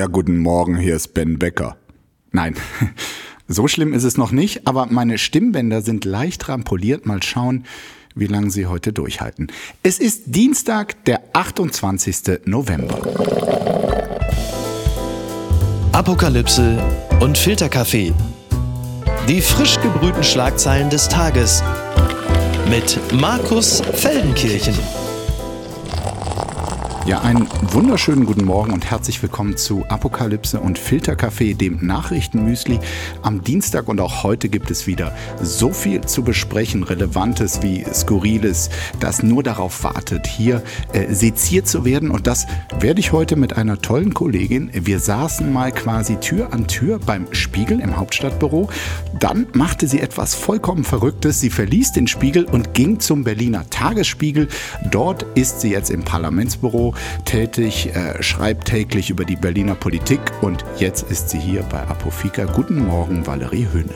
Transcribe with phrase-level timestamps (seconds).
[0.00, 1.76] Ja, guten Morgen, hier ist Ben Becker.
[2.32, 2.54] Nein,
[3.48, 7.04] so schlimm ist es noch nicht, aber meine Stimmbänder sind leicht rampoliert.
[7.04, 7.66] Mal schauen,
[8.14, 9.52] wie lange sie heute durchhalten.
[9.82, 12.46] Es ist Dienstag, der 28.
[12.46, 12.96] November.
[15.92, 16.82] Apokalypse
[17.20, 18.14] und Filterkaffee.
[19.28, 21.62] Die frisch gebrühten Schlagzeilen des Tages
[22.70, 24.78] mit Markus Feldenkirchen.
[27.06, 32.78] Ja, einen wunderschönen guten Morgen und herzlich willkommen zu Apokalypse und Filterkaffee, dem Nachrichtenmüsli.
[33.22, 38.68] Am Dienstag und auch heute gibt es wieder so viel zu besprechen, Relevantes wie Skurriles,
[39.00, 42.10] das nur darauf wartet, hier äh, seziert zu werden.
[42.10, 42.46] Und das
[42.78, 44.70] werde ich heute mit einer tollen Kollegin.
[44.74, 48.68] Wir saßen mal quasi Tür an Tür beim Spiegel im Hauptstadtbüro.
[49.18, 51.40] Dann machte sie etwas vollkommen Verrücktes.
[51.40, 54.48] Sie verließ den Spiegel und ging zum Berliner Tagesspiegel.
[54.90, 56.89] Dort ist sie jetzt im Parlamentsbüro
[57.24, 62.44] tätig, äh, schreibt täglich über die Berliner Politik und jetzt ist sie hier bei Apofika.
[62.44, 63.94] Guten Morgen, Valerie Höhne.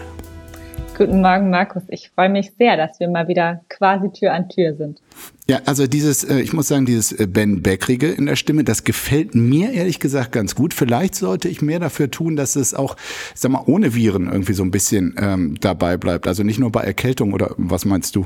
[0.96, 1.82] Guten Morgen, Markus.
[1.88, 5.00] Ich freue mich sehr, dass wir mal wieder quasi Tür an Tür sind.
[5.48, 8.84] Ja, also dieses, äh, ich muss sagen, dieses äh, Ben Beckrige in der Stimme, das
[8.84, 10.72] gefällt mir ehrlich gesagt ganz gut.
[10.72, 12.96] Vielleicht sollte ich mehr dafür tun, dass es auch,
[13.34, 16.28] sag mal, ohne Viren irgendwie so ein bisschen ähm, dabei bleibt.
[16.28, 18.24] Also nicht nur bei Erkältung oder was meinst du?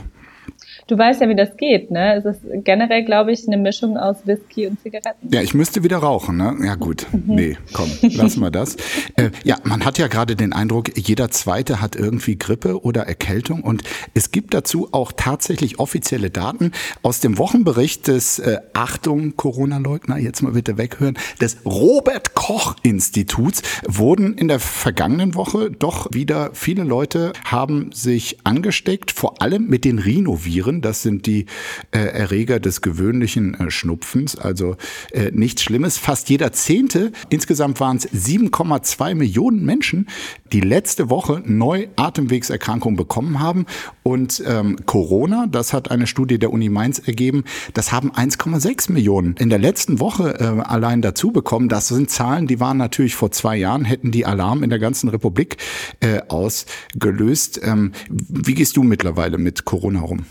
[0.89, 2.17] Du weißt ja, wie das geht, ne?
[2.17, 5.29] Es ist generell, glaube ich, eine Mischung aus Whisky und Zigaretten.
[5.31, 6.57] Ja, ich müsste wieder rauchen, ne?
[6.65, 7.23] Ja gut, mhm.
[7.27, 8.77] nee, komm, lassen wir das.
[9.17, 13.65] Äh, ja, man hat ja gerade den Eindruck, jeder Zweite hat irgendwie Grippe oder Erkältung
[13.65, 13.83] und
[14.15, 20.41] es gibt dazu auch tatsächlich offizielle Daten aus dem Wochenbericht des, äh, Achtung, Corona-Leugner, jetzt
[20.41, 27.91] mal bitte weghören, des Robert-Koch-Instituts wurden in der vergangenen Woche doch wieder viele Leute haben
[27.93, 31.47] sich angesteckt, vor allem mit den Rhinoviren das sind die
[31.91, 34.77] äh, Erreger des gewöhnlichen äh, Schnupfens, also
[35.13, 35.99] äh, nichts Schlimmes.
[35.99, 40.09] Fast jeder Zehnte, insgesamt waren es 7,2 Millionen Menschen,
[40.53, 43.67] die letzte Woche neu Atemwegserkrankungen bekommen haben.
[44.03, 47.45] Und ähm, Corona, das hat eine Studie der Uni Mainz ergeben,
[47.75, 51.69] das haben 1,6 Millionen in der letzten Woche äh, allein dazu bekommen.
[51.69, 55.09] Das sind Zahlen, die waren natürlich vor zwei Jahren, hätten die Alarm in der ganzen
[55.09, 55.57] Republik
[56.01, 57.61] äh, ausgelöst.
[57.63, 60.25] Ähm, wie gehst du mittlerweile mit Corona rum?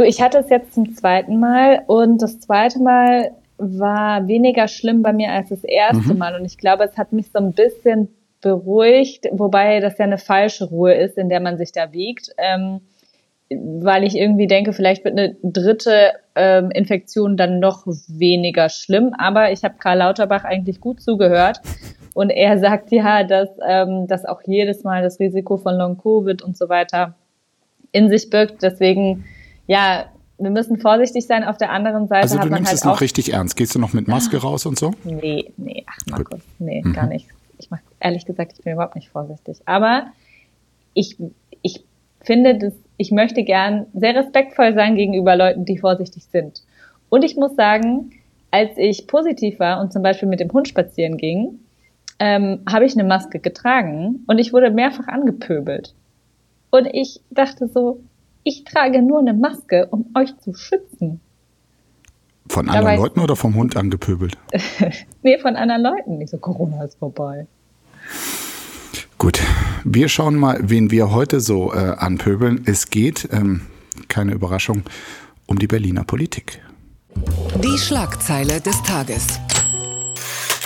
[0.00, 5.02] Du, ich hatte es jetzt zum zweiten Mal und das zweite Mal war weniger schlimm
[5.02, 6.18] bei mir als das erste mhm.
[6.18, 8.08] Mal und ich glaube, es hat mich so ein bisschen
[8.40, 12.80] beruhigt, wobei das ja eine falsche Ruhe ist, in der man sich da wiegt, ähm,
[13.50, 19.12] weil ich irgendwie denke, vielleicht wird eine dritte ähm, Infektion dann noch weniger schlimm.
[19.18, 21.60] Aber ich habe Karl Lauterbach eigentlich gut zugehört
[22.14, 26.40] und er sagt ja, dass, ähm, dass auch jedes Mal das Risiko von Long Covid
[26.40, 27.16] und so weiter
[27.92, 28.62] in sich birgt.
[28.62, 29.26] Deswegen
[29.70, 30.06] ja,
[30.38, 31.44] wir müssen vorsichtig sein.
[31.44, 33.56] Auf der anderen Seite also hat man halt es noch richtig ernst.
[33.56, 34.92] Gehst du noch mit Maske raus und so?
[35.04, 36.92] Nee, nee, ach Markus, nee, mhm.
[36.92, 37.28] gar nicht.
[37.58, 39.58] Ich mach, ehrlich gesagt, ich bin überhaupt nicht vorsichtig.
[39.66, 40.06] Aber
[40.92, 41.16] ich,
[41.62, 41.84] ich
[42.20, 46.62] finde, dass ich möchte gern sehr respektvoll sein gegenüber Leuten, die vorsichtig sind.
[47.08, 48.10] Und ich muss sagen,
[48.50, 51.60] als ich positiv war und zum Beispiel mit dem Hund spazieren ging,
[52.18, 55.94] ähm, habe ich eine Maske getragen und ich wurde mehrfach angepöbelt.
[56.70, 58.00] Und ich dachte so,
[58.42, 61.20] ich trage nur eine Maske, um euch zu schützen.
[62.48, 64.36] Von anderen Dabei, Leuten oder vom Hund angepöbelt?
[65.22, 66.20] nee, von anderen Leuten.
[66.20, 67.46] Ich so, Corona ist vorbei.
[69.18, 69.40] Gut,
[69.84, 72.62] wir schauen mal, wen wir heute so äh, anpöbeln.
[72.64, 73.66] Es geht, ähm,
[74.08, 74.82] keine Überraschung,
[75.46, 76.60] um die Berliner Politik.
[77.62, 79.38] Die Schlagzeile des Tages.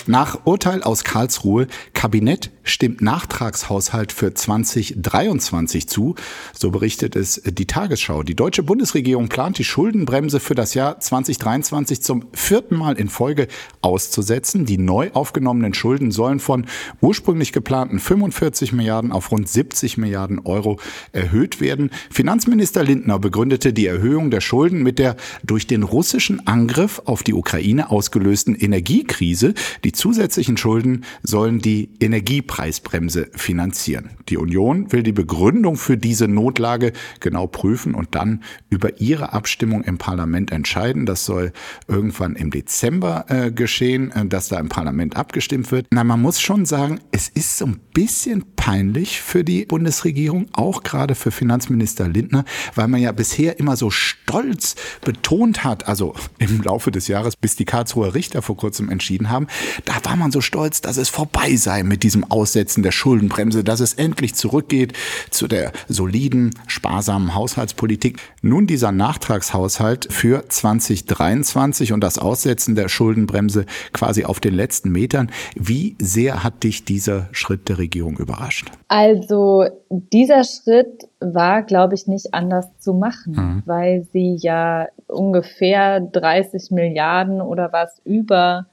[0.07, 6.15] Nach Urteil aus Karlsruhe, Kabinett stimmt Nachtragshaushalt für 2023 zu.
[6.55, 8.23] So berichtet es die Tagesschau.
[8.23, 13.49] Die deutsche Bundesregierung plant die Schuldenbremse für das Jahr 2023 zum vierten Mal in Folge
[13.83, 14.65] auszusetzen.
[14.65, 16.67] Die neu aufgenommenen Schulden sollen von
[17.01, 20.81] ursprünglich geplanten 45 Milliarden auf rund 70 Milliarden Euro
[21.13, 21.91] erhöht werden.
[22.11, 27.35] Finanzminister Lindner begründete die Erhöhung der Schulden mit der durch den russischen Angriff auf die
[27.35, 29.53] Ukraine ausgelösten Energiekrise.
[29.85, 34.11] Die zusätzlichen Schulden sollen die Energiepreise Preisbremse finanzieren.
[34.29, 39.83] Die Union will die Begründung für diese Notlage genau prüfen und dann über ihre Abstimmung
[39.83, 41.05] im Parlament entscheiden.
[41.05, 41.53] Das soll
[41.89, 45.89] irgendwann im Dezember äh, geschehen, äh, dass da im Parlament abgestimmt wird.
[45.91, 50.85] Na, man muss schon sagen, es ist so ein bisschen peinlich für die Bundesregierung, auch
[50.85, 52.45] gerade für Finanzminister Lindner,
[52.77, 57.57] weil man ja bisher immer so stolz betont hat, also im Laufe des Jahres, bis
[57.57, 59.49] die Karlsruher Richter vor kurzem entschieden haben,
[59.87, 63.81] da war man so stolz, dass es vorbei sei mit diesem Aussetzen der Schuldenbremse, dass
[63.81, 64.93] es endlich zurückgeht
[65.31, 68.19] zu der soliden, sparsamen Haushaltspolitik.
[68.43, 73.65] Nun dieser Nachtragshaushalt für 2023 und das Aussetzen der Schuldenbremse
[73.95, 75.31] quasi auf den letzten Metern.
[75.55, 78.71] Wie sehr hat dich dieser Schritt der Regierung überrascht?
[78.89, 83.63] Also dieser Schritt war, glaube ich, nicht anders zu machen, mhm.
[83.65, 88.67] weil sie ja ungefähr 30 Milliarden oder was über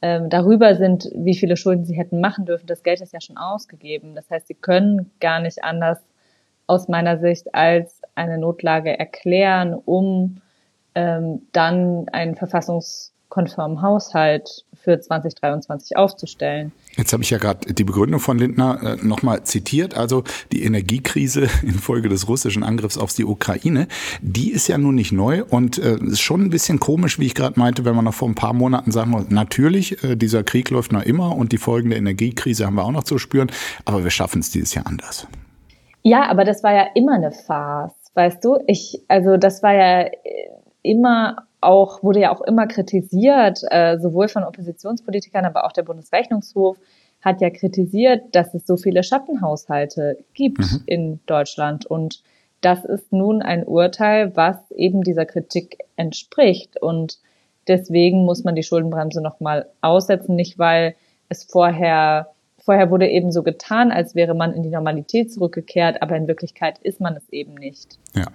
[0.00, 2.66] ähm, darüber sind, wie viele Schulden sie hätten machen dürfen.
[2.66, 4.14] Das Geld ist ja schon ausgegeben.
[4.14, 5.98] Das heißt, sie können gar nicht anders
[6.66, 10.40] aus meiner Sicht als eine Notlage erklären, um
[10.94, 16.72] ähm, dann einen verfassungskonformen Haushalt für 2023 aufzustellen.
[16.96, 19.94] Jetzt habe ich ja gerade die Begründung von Lindner äh, nochmal zitiert.
[19.94, 23.86] Also die Energiekrise infolge des russischen Angriffs auf die Ukraine,
[24.22, 27.34] die ist ja nun nicht neu und äh, ist schon ein bisschen komisch, wie ich
[27.34, 30.70] gerade meinte, wenn man noch vor ein paar Monaten sagen muss, natürlich, äh, dieser Krieg
[30.70, 33.50] läuft noch immer und die Folgen der Energiekrise haben wir auch noch zu spüren,
[33.84, 35.28] aber wir schaffen es dieses Jahr anders.
[36.02, 38.56] Ja, aber das war ja immer eine Farce, weißt du?
[38.66, 40.12] Ich, also das war ja äh,
[40.80, 46.78] immer auch, wurde ja auch immer kritisiert, äh, sowohl von Oppositionspolitikern, aber auch der Bundesrechnungshof
[47.20, 50.82] hat ja kritisiert, dass es so viele Schattenhaushalte gibt mhm.
[50.86, 51.84] in Deutschland.
[51.86, 52.22] Und
[52.60, 56.80] das ist nun ein Urteil, was eben dieser Kritik entspricht.
[56.80, 57.18] Und
[57.66, 60.94] deswegen muss man die Schuldenbremse nochmal aussetzen, nicht weil
[61.28, 62.28] es vorher
[62.68, 66.78] Vorher wurde eben so getan, als wäre man in die Normalität zurückgekehrt, aber in Wirklichkeit
[66.82, 67.98] ist man es eben nicht.
[68.14, 68.26] Ja,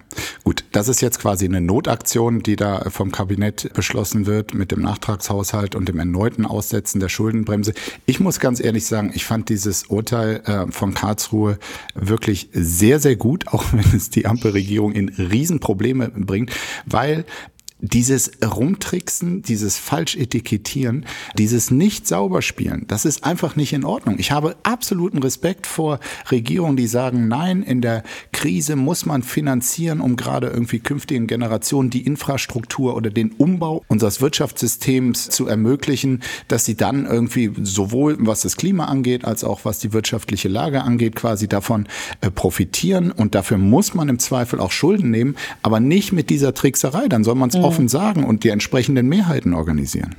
[0.42, 0.64] gut.
[0.72, 5.76] Das ist jetzt quasi eine Notaktion, die da vom Kabinett beschlossen wird mit dem Nachtragshaushalt
[5.76, 7.74] und dem erneuten Aussetzen der Schuldenbremse.
[8.06, 11.60] Ich muss ganz ehrlich sagen, ich fand dieses Urteil äh, von Karlsruhe
[11.94, 16.50] wirklich sehr, sehr gut, auch wenn es die Ampelregierung in Riesenprobleme bringt,
[16.86, 17.24] weil
[17.80, 21.06] dieses Rumtricksen, dieses Falschetikettieren,
[21.36, 24.16] dieses nicht sauber spielen, das ist einfach nicht in Ordnung.
[24.18, 25.98] Ich habe absoluten Respekt vor
[26.30, 31.90] Regierungen, die sagen, nein, in der Krise muss man finanzieren, um gerade irgendwie künftigen Generationen
[31.90, 38.42] die Infrastruktur oder den Umbau unseres Wirtschaftssystems zu ermöglichen, dass sie dann irgendwie sowohl was
[38.42, 41.86] das Klima angeht, als auch was die wirtschaftliche Lage angeht, quasi davon
[42.20, 43.10] äh, profitieren.
[43.10, 47.08] Und dafür muss man im Zweifel auch Schulden nehmen, aber nicht mit dieser Trickserei.
[47.08, 50.14] Dann soll man es mhm offen sagen und die entsprechenden Mehrheiten organisieren.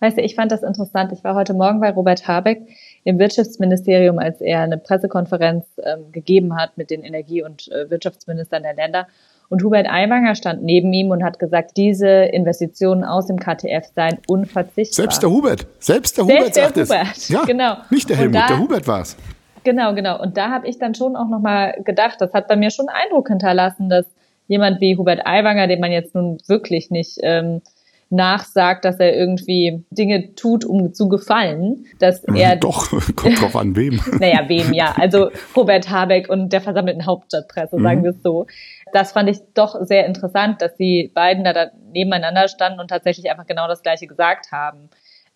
[0.00, 1.12] Weißt du, ich fand das interessant.
[1.12, 2.62] Ich war heute Morgen bei Robert Habeck
[3.04, 8.62] im Wirtschaftsministerium, als er eine Pressekonferenz ähm, gegeben hat mit den Energie- und äh, Wirtschaftsministern
[8.62, 9.06] der Länder.
[9.50, 14.18] Und Hubert Aiwanger stand neben ihm und hat gesagt, diese Investitionen aus dem KTF seien
[14.26, 14.94] unverzichtbar.
[14.94, 17.16] Selbst der Hubert, selbst der Hubert selbst der sagt Hubert.
[17.16, 17.28] es.
[17.28, 17.76] Ja, genau.
[17.90, 19.16] Nicht der Helmut, da, der Hubert war es.
[19.64, 20.20] Genau, genau.
[20.20, 23.28] Und da habe ich dann schon auch nochmal gedacht, das hat bei mir schon Eindruck
[23.28, 24.06] hinterlassen, dass
[24.50, 27.62] jemand wie Hubert Aiwanger, dem man jetzt nun wirklich nicht ähm,
[28.10, 33.76] nachsagt, dass er irgendwie Dinge tut, um zu gefallen, dass er doch kommt drauf an
[33.76, 34.00] wem.
[34.18, 37.82] naja, wem ja, also Robert Habeck und der versammelten Hauptstadtpresse, mhm.
[37.84, 38.48] sagen wir es so.
[38.92, 43.30] Das fand ich doch sehr interessant, dass die beiden da, da nebeneinander standen und tatsächlich
[43.30, 44.90] einfach genau das Gleiche gesagt haben.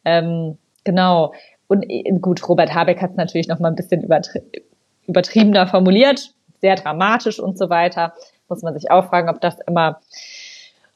[0.04, 1.34] Ähm, genau.
[1.68, 4.42] Und äh, gut, Robert Habeck hat es natürlich noch mal ein bisschen übertri
[5.06, 6.30] übertriebener formuliert,
[6.62, 8.14] sehr dramatisch und so weiter
[8.48, 10.00] muss man sich auch fragen, ob das immer,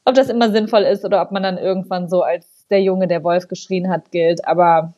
[0.05, 3.23] ob das immer sinnvoll ist oder ob man dann irgendwann so als der Junge, der
[3.23, 4.45] Wolf geschrien hat, gilt.
[4.47, 4.93] Aber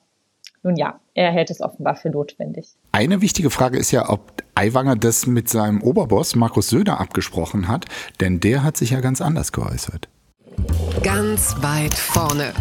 [0.63, 2.68] nun ja, er hält es offenbar für notwendig.
[2.92, 7.86] Eine wichtige Frage ist ja, ob Aiwanger das mit seinem Oberboss Markus Söder abgesprochen hat,
[8.19, 10.07] denn der hat sich ja ganz anders geäußert.
[11.01, 12.54] Ganz weit vorne.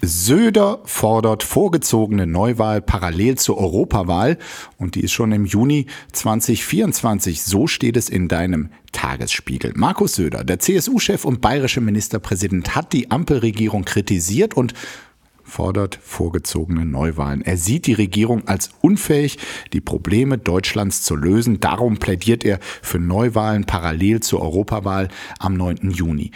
[0.00, 4.38] Söder fordert vorgezogene Neuwahl parallel zur Europawahl
[4.76, 7.42] und die ist schon im Juni 2024.
[7.42, 9.72] So steht es in deinem Tagesspiegel.
[9.74, 14.74] Markus Söder, der CSU-Chef und bayerische Ministerpräsident, hat die Ampelregierung kritisiert und
[15.42, 17.42] fordert vorgezogene Neuwahlen.
[17.42, 19.38] Er sieht die Regierung als unfähig,
[19.72, 21.58] die Probleme Deutschlands zu lösen.
[21.58, 25.90] Darum plädiert er für Neuwahlen parallel zur Europawahl am 9.
[25.90, 26.30] Juni.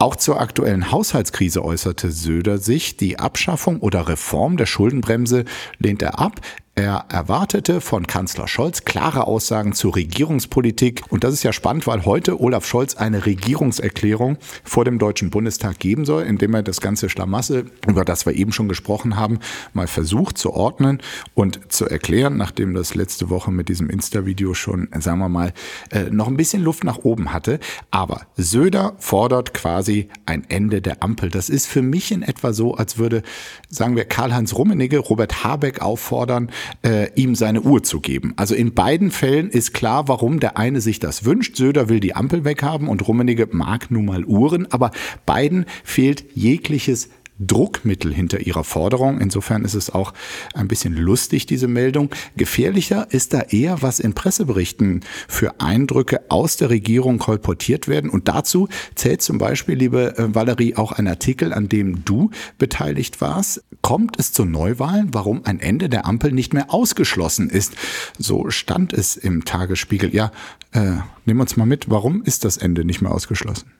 [0.00, 5.44] Auch zur aktuellen Haushaltskrise äußerte Söder sich, die Abschaffung oder Reform der Schuldenbremse
[5.78, 6.40] lehnt er ab.
[6.78, 11.02] Er erwartete von Kanzler Scholz klare Aussagen zur Regierungspolitik.
[11.08, 15.80] Und das ist ja spannend, weil heute Olaf Scholz eine Regierungserklärung vor dem Deutschen Bundestag
[15.80, 19.40] geben soll, indem er das ganze Schlamassel, über das wir eben schon gesprochen haben,
[19.72, 21.02] mal versucht zu ordnen
[21.34, 25.52] und zu erklären, nachdem das letzte Woche mit diesem Insta-Video schon, sagen wir mal,
[25.90, 27.58] äh, noch ein bisschen Luft nach oben hatte.
[27.90, 31.28] Aber Söder fordert quasi ein Ende der Ampel.
[31.28, 33.24] Das ist für mich in etwa so, als würde,
[33.68, 36.52] sagen wir, Karl-Heinz Rummenigge Robert Habeck auffordern,
[36.84, 38.32] äh, ihm seine Uhr zu geben.
[38.36, 41.56] Also in beiden Fällen ist klar, warum der eine sich das wünscht.
[41.56, 44.90] Söder will die Ampel weghaben und Rummenigge mag nun mal Uhren, aber
[45.26, 47.08] beiden fehlt jegliches
[47.38, 49.20] Druckmittel hinter ihrer Forderung.
[49.20, 50.12] Insofern ist es auch
[50.54, 52.10] ein bisschen lustig, diese Meldung.
[52.36, 58.10] Gefährlicher ist da eher, was in Presseberichten für Eindrücke aus der Regierung kolportiert werden.
[58.10, 63.20] Und dazu zählt zum Beispiel, liebe äh, Valerie, auch ein Artikel, an dem du beteiligt
[63.20, 63.62] warst.
[63.82, 65.08] Kommt es zu Neuwahlen?
[65.12, 67.74] Warum ein Ende der Ampel nicht mehr ausgeschlossen ist?
[68.18, 70.14] So stand es im Tagesspiegel.
[70.14, 70.32] Ja,
[70.72, 71.88] äh, nehmen wir uns mal mit.
[71.88, 73.70] Warum ist das Ende nicht mehr ausgeschlossen?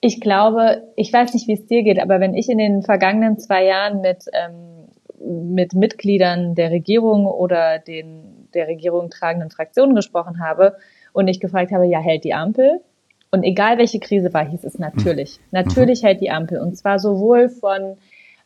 [0.00, 3.38] Ich glaube, ich weiß nicht, wie es dir geht, aber wenn ich in den vergangenen
[3.38, 10.40] zwei Jahren mit, ähm, mit Mitgliedern der Regierung oder den der Regierung tragenden Fraktionen gesprochen
[10.40, 10.76] habe
[11.12, 12.80] und ich gefragt habe, ja, hält die Ampel?
[13.30, 15.38] Und egal welche Krise war, hieß es natürlich.
[15.38, 15.44] Mhm.
[15.52, 16.58] Natürlich hält die Ampel.
[16.60, 17.96] Und zwar sowohl von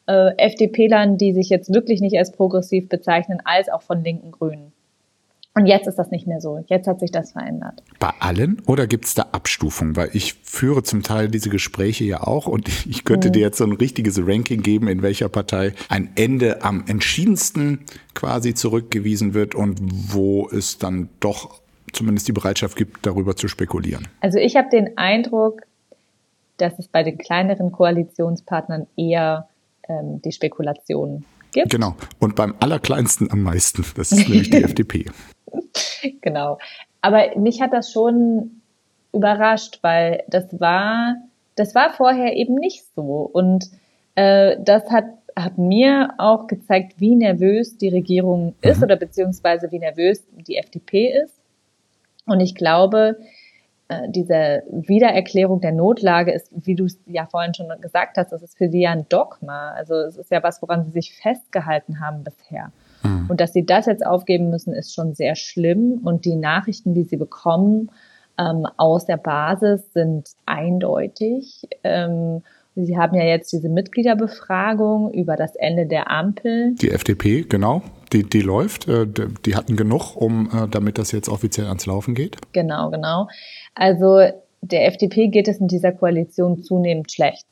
[0.06, 4.72] äh, FDP-Lern, die sich jetzt wirklich nicht als progressiv bezeichnen, als auch von linken Grünen.
[5.56, 6.64] Und jetzt ist das nicht mehr so.
[6.66, 7.82] Jetzt hat sich das verändert.
[8.00, 9.94] Bei allen oder gibt es da Abstufungen?
[9.94, 13.32] Weil ich führe zum Teil diese Gespräche ja auch und ich könnte mhm.
[13.32, 17.84] dir jetzt so ein richtiges Ranking geben, in welcher Partei ein Ende am entschiedensten
[18.14, 19.78] quasi zurückgewiesen wird und
[20.12, 21.60] wo es dann doch
[21.92, 24.08] zumindest die Bereitschaft gibt, darüber zu spekulieren.
[24.20, 25.62] Also ich habe den Eindruck,
[26.56, 29.48] dass es bei den kleineren Koalitionspartnern eher
[29.88, 31.70] ähm, die Spekulation gibt.
[31.70, 31.94] Genau.
[32.18, 33.84] Und beim allerkleinsten am meisten.
[33.96, 35.06] Das ist nämlich die FDP.
[36.20, 36.58] Genau.
[37.00, 38.60] Aber mich hat das schon
[39.12, 41.16] überrascht, weil das war,
[41.54, 43.28] das war vorher eben nicht so.
[43.32, 43.70] Und
[44.16, 45.06] äh, das hat,
[45.36, 48.84] hat mir auch gezeigt, wie nervös die Regierung ist mhm.
[48.84, 51.34] oder beziehungsweise wie nervös die FDP ist.
[52.26, 53.18] Und ich glaube,
[53.88, 58.42] äh, diese Wiedererklärung der Notlage ist, wie du es ja vorhin schon gesagt hast, das
[58.42, 59.72] ist für sie ja ein Dogma.
[59.72, 62.72] Also es ist ja was, woran sie sich festgehalten haben bisher.
[63.04, 63.26] Mhm.
[63.28, 66.00] Und dass sie das jetzt aufgeben müssen, ist schon sehr schlimm.
[66.02, 67.90] Und die Nachrichten, die sie bekommen
[68.38, 71.68] ähm, aus der Basis, sind eindeutig.
[71.84, 72.42] Ähm,
[72.76, 76.74] Sie haben ja jetzt diese Mitgliederbefragung über das Ende der Ampel.
[76.74, 77.82] Die FDP, genau.
[78.12, 78.88] Die, die läuft.
[78.88, 79.06] Äh,
[79.46, 82.36] die hatten genug, um äh, damit das jetzt offiziell ans Laufen geht.
[82.52, 83.28] Genau, genau.
[83.74, 84.22] Also
[84.60, 87.46] der FDP geht es in dieser Koalition zunehmend schlecht.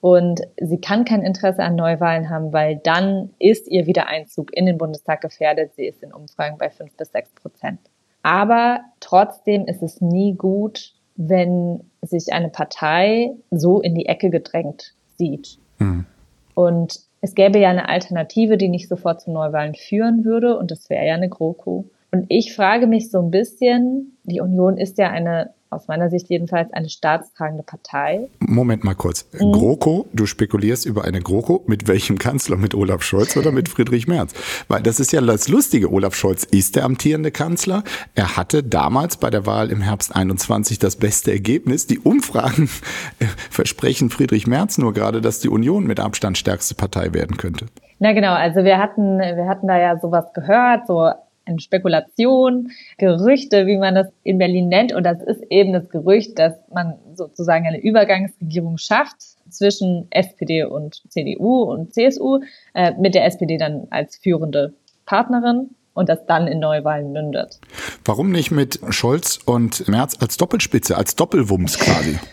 [0.00, 4.78] Und sie kann kein Interesse an Neuwahlen haben, weil dann ist ihr Wiedereinzug in den
[4.78, 5.74] Bundestag gefährdet.
[5.74, 7.80] Sie ist in Umfragen bei fünf bis sechs Prozent.
[8.22, 14.94] Aber trotzdem ist es nie gut, wenn sich eine Partei so in die Ecke gedrängt
[15.16, 15.58] sieht.
[15.78, 16.06] Mhm.
[16.54, 20.90] Und es gäbe ja eine Alternative, die nicht sofort zu Neuwahlen führen würde, und das
[20.90, 21.86] wäre ja eine GroKo.
[22.12, 26.28] Und ich frage mich so ein bisschen, die Union ist ja eine aus meiner Sicht
[26.28, 28.28] jedenfalls eine staatstragende Partei.
[28.40, 29.28] Moment mal kurz.
[29.32, 29.52] Mhm.
[29.52, 32.56] GroKo, du spekulierst über eine GroKo mit welchem Kanzler?
[32.56, 34.32] Mit Olaf Scholz oder mit Friedrich Merz?
[34.68, 35.92] Weil das ist ja das Lustige.
[35.92, 37.82] Olaf Scholz ist der amtierende Kanzler.
[38.14, 41.86] Er hatte damals bei der Wahl im Herbst 21 das beste Ergebnis.
[41.86, 42.68] Die Umfragen
[43.50, 47.66] versprechen Friedrich Merz nur gerade, dass die Union mit Abstand stärkste Partei werden könnte.
[47.98, 51.10] Na genau, also wir hatten, wir hatten da ja sowas gehört, so
[51.46, 54.92] eine Spekulation, Gerüchte, wie man das in Berlin nennt.
[54.92, 59.16] Und das ist eben das Gerücht, dass man sozusagen eine Übergangsregierung schafft
[59.48, 62.40] zwischen SPD und CDU und CSU,
[62.74, 64.74] äh, mit der SPD dann als führende
[65.06, 67.58] Partnerin und das dann in Neuwahlen mündet.
[68.04, 72.18] Warum nicht mit Scholz und Merz als Doppelspitze, als Doppelwumms quasi?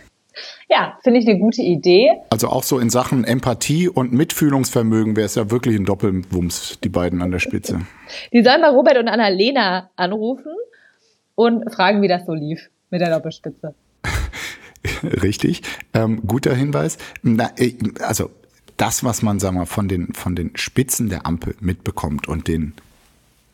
[0.70, 2.12] Ja, finde ich eine gute Idee.
[2.30, 6.90] Also auch so in Sachen Empathie und Mitfühlungsvermögen wäre es ja wirklich ein Doppelwumms, die
[6.90, 7.82] beiden an der Spitze.
[8.34, 10.54] Die sollen mal Robert und Annalena anrufen
[11.36, 13.74] und fragen, wie das so lief mit der Doppelspitze.
[15.04, 15.62] Richtig,
[15.94, 16.98] ähm, guter Hinweis.
[17.22, 18.30] Na, äh, also
[18.78, 22.74] das, was man, sagen wir, von den, von den Spitzen der Ampel mitbekommt und den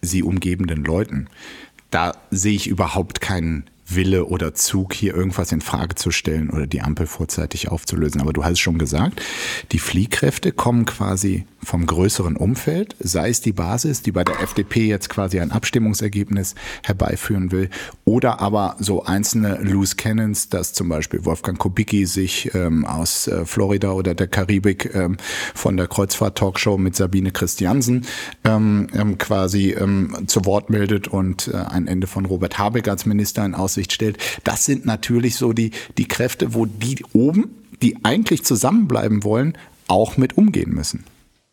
[0.02, 1.28] sie umgebenden Leuten,
[1.92, 3.66] da sehe ich überhaupt keinen
[3.96, 8.22] Wille oder Zug, hier irgendwas in Frage zu stellen oder die Ampel vorzeitig aufzulösen.
[8.22, 9.22] Aber du hast schon gesagt,
[9.72, 14.88] die Fliehkräfte kommen quasi vom größeren Umfeld, sei es die Basis, die bei der FDP
[14.88, 17.70] jetzt quasi ein Abstimmungsergebnis herbeiführen will,
[18.06, 23.46] oder aber so einzelne Loose Cannons, dass zum Beispiel Wolfgang Kubicki sich ähm, aus äh,
[23.46, 25.18] Florida oder der Karibik ähm,
[25.54, 28.06] von der Kreuzfahrt-Talkshow mit Sabine Christiansen
[28.44, 33.06] ähm, ähm quasi ähm, zu Wort meldet und äh, ein Ende von Robert Habeck als
[33.06, 34.18] Minister in Aussicht stellt.
[34.44, 37.50] Das sind natürlich so die, die Kräfte, wo die oben,
[37.82, 41.04] die eigentlich zusammenbleiben wollen, auch mit umgehen müssen.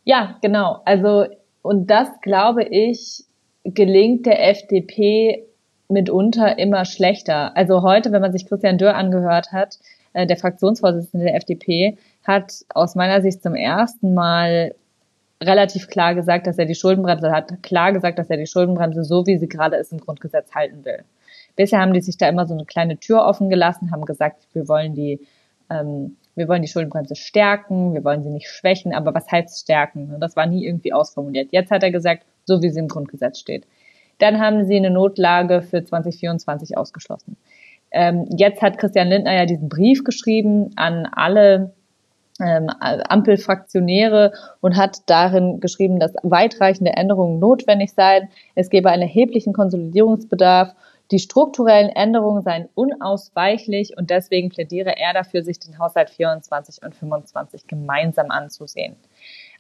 [0.06, 0.82] Ja, genau.
[0.84, 1.26] Also,
[1.62, 3.25] und das glaube ich,
[3.64, 5.44] gelingt der FDP
[5.88, 7.56] mitunter immer schlechter.
[7.56, 9.78] Also heute, wenn man sich Christian Dörr angehört hat,
[10.12, 14.76] äh, der Fraktionsvorsitzende der FDP, hat aus meiner Sicht zum ersten Mal
[15.42, 19.26] relativ klar gesagt, dass er die Schuldenbremse hat, klar gesagt, dass er die Schuldenbremse so,
[19.26, 21.02] wie sie gerade ist, im Grundgesetz halten will.
[21.56, 24.68] Bisher haben die sich da immer so eine kleine Tür offen gelassen, haben gesagt, wir
[24.68, 25.20] wollen die
[25.68, 30.16] ähm, wir wollen die Schuldenbremse stärken, wir wollen sie nicht schwächen, aber was heißt stärken?
[30.21, 31.49] Das war nie irgendwie ausformuliert.
[31.50, 33.66] Jetzt hat er gesagt, so wie sie im Grundgesetz steht.
[34.19, 37.37] Dann haben sie eine Notlage für 2024 ausgeschlossen.
[37.90, 41.75] Ähm, jetzt hat Christian Lindner ja diesen Brief geschrieben an alle
[42.40, 48.28] ähm, Ampelfraktionäre und hat darin geschrieben, dass weitreichende Änderungen notwendig seien.
[48.55, 50.75] Es gebe einen erheblichen Konsolidierungsbedarf.
[51.10, 56.94] Die strukturellen Änderungen seien unausweichlich und deswegen plädiere er dafür, sich den Haushalt 24 und
[56.94, 58.96] 25 gemeinsam anzusehen.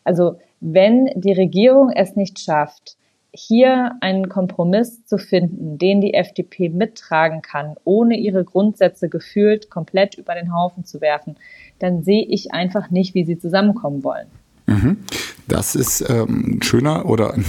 [0.02, 2.96] Also wenn die Regierung es nicht schafft,
[3.32, 10.14] hier einen Kompromiss zu finden, den die FDP mittragen kann, ohne ihre Grundsätze gefühlt komplett
[10.14, 11.36] über den Haufen zu werfen,
[11.78, 14.28] dann sehe ich einfach nicht, wie sie zusammenkommen wollen.
[14.66, 15.04] Mhm.
[15.48, 17.44] Das ist ähm, ein schöner oder ein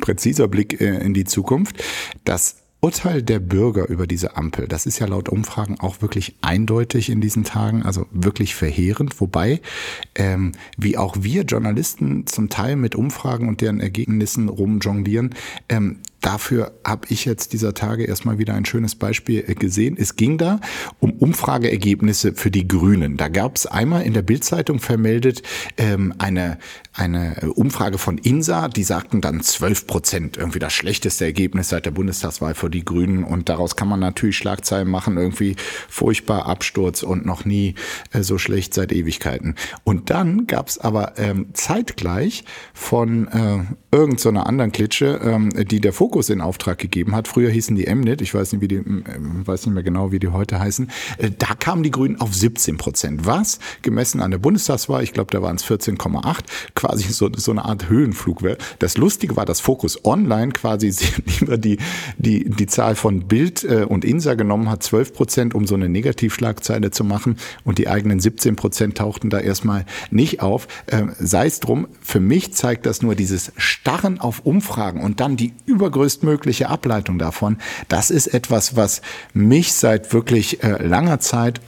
[0.00, 1.76] präziser Blick äh, in die Zukunft.
[2.24, 7.10] Das Urteil der Bürger über diese Ampel, das ist ja laut Umfragen auch wirklich eindeutig
[7.10, 9.20] in diesen Tagen, also wirklich verheerend.
[9.20, 9.60] Wobei,
[10.14, 15.34] ähm, wie auch wir Journalisten zum Teil mit Umfragen und deren Ergebnissen rumjonglieren,
[15.68, 19.96] ähm, dafür habe ich jetzt dieser Tage erstmal wieder ein schönes Beispiel äh, gesehen.
[19.98, 20.60] Es ging da
[20.98, 23.16] um Umfrageergebnisse für die Grünen.
[23.16, 25.42] Da gab es einmal in der Bildzeitung vermeldet
[25.76, 26.58] ähm, eine,
[26.92, 31.90] eine Umfrage von INSA, die sagten dann 12 Prozent, irgendwie das schlechteste Ergebnis seit der
[31.90, 33.24] Bundestagswahl für die Grünen.
[33.24, 35.56] Und daraus kann man natürlich Schlagzeilen machen, irgendwie
[35.88, 37.74] furchtbar Absturz und noch nie
[38.12, 39.54] äh, so schlecht seit Ewigkeiten.
[39.84, 45.80] Und dann gab es aber ähm, zeitgleich von äh, irgendeiner so anderen Klitsche, ähm, die
[45.80, 47.28] der Fokus in Auftrag gegeben hat.
[47.28, 50.18] Früher hießen die Mnet, ich weiß nicht, wie die, äh, weiß nicht mehr genau, wie
[50.18, 50.90] die heute heißen.
[51.18, 53.26] Äh, da kamen die Grünen auf 17 Prozent.
[53.26, 57.64] Was gemessen an der Bundestagswahl, ich glaube, da waren es 14,8, quasi so, so eine
[57.64, 58.40] Art Höhenflug.
[58.78, 60.92] Das Lustige war, dass Focus Online quasi
[61.40, 61.78] lieber die,
[62.18, 65.88] die, die Zahl von Bild äh, und Insa genommen hat, 12 Prozent, um so eine
[65.88, 67.36] Negativschlagzeile zu machen.
[67.64, 70.68] Und die eigenen 17 Prozent tauchten da erstmal nicht auf.
[70.88, 75.36] Ähm, sei es drum, für mich zeigt das nur dieses Starren auf Umfragen und dann
[75.36, 77.58] die übergrößte größtmögliche Ableitung davon.
[77.88, 79.02] Das ist etwas, was
[79.34, 81.60] mich seit wirklich äh, langer Zeit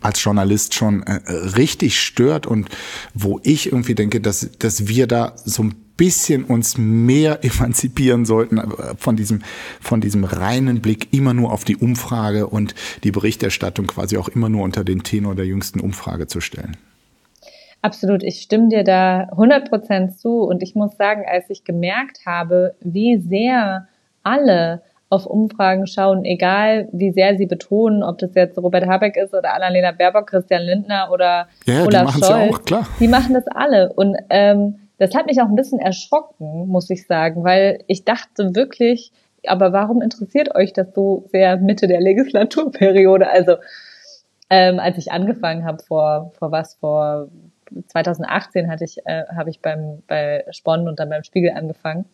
[0.00, 2.68] als Journalist schon äh, richtig stört und
[3.14, 8.58] wo ich irgendwie denke, dass, dass wir da so ein bisschen uns mehr emanzipieren sollten
[8.58, 8.64] äh,
[8.98, 9.42] von diesem,
[9.80, 12.74] von diesem reinen Blick immer nur auf die Umfrage und
[13.04, 16.76] die Berichterstattung quasi auch immer nur unter den Tenor der jüngsten Umfrage zu stellen.
[17.80, 22.74] Absolut, ich stimme dir da 100% zu und ich muss sagen, als ich gemerkt habe,
[22.80, 23.86] wie sehr
[24.24, 29.32] alle auf Umfragen schauen, egal wie sehr sie betonen, ob das jetzt Robert Habeck ist
[29.32, 32.28] oder Annalena Baerbock, Christian Lindner oder ja, Olaf die Scholz.
[32.28, 32.86] Ja auch, klar.
[33.00, 37.06] Die machen das alle und ähm, das hat mich auch ein bisschen erschrocken, muss ich
[37.06, 39.12] sagen, weil ich dachte wirklich,
[39.46, 43.30] aber warum interessiert euch das so sehr Mitte der Legislaturperiode?
[43.30, 43.54] Also
[44.50, 47.28] ähm, als ich angefangen habe vor vor was vor
[47.88, 52.04] 2018 hatte ich, äh, habe ich beim, bei Spon und dann beim Spiegel angefangen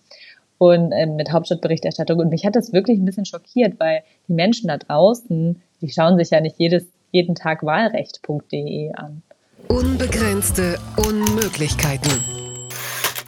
[0.58, 2.18] und ähm, mit Hauptstadtberichterstattung.
[2.18, 6.18] Und mich hat das wirklich ein bisschen schockiert, weil die Menschen da draußen, die schauen
[6.18, 9.22] sich ja nicht jedes, jeden Tag wahlrecht.de an.
[9.68, 12.12] Unbegrenzte Unmöglichkeiten.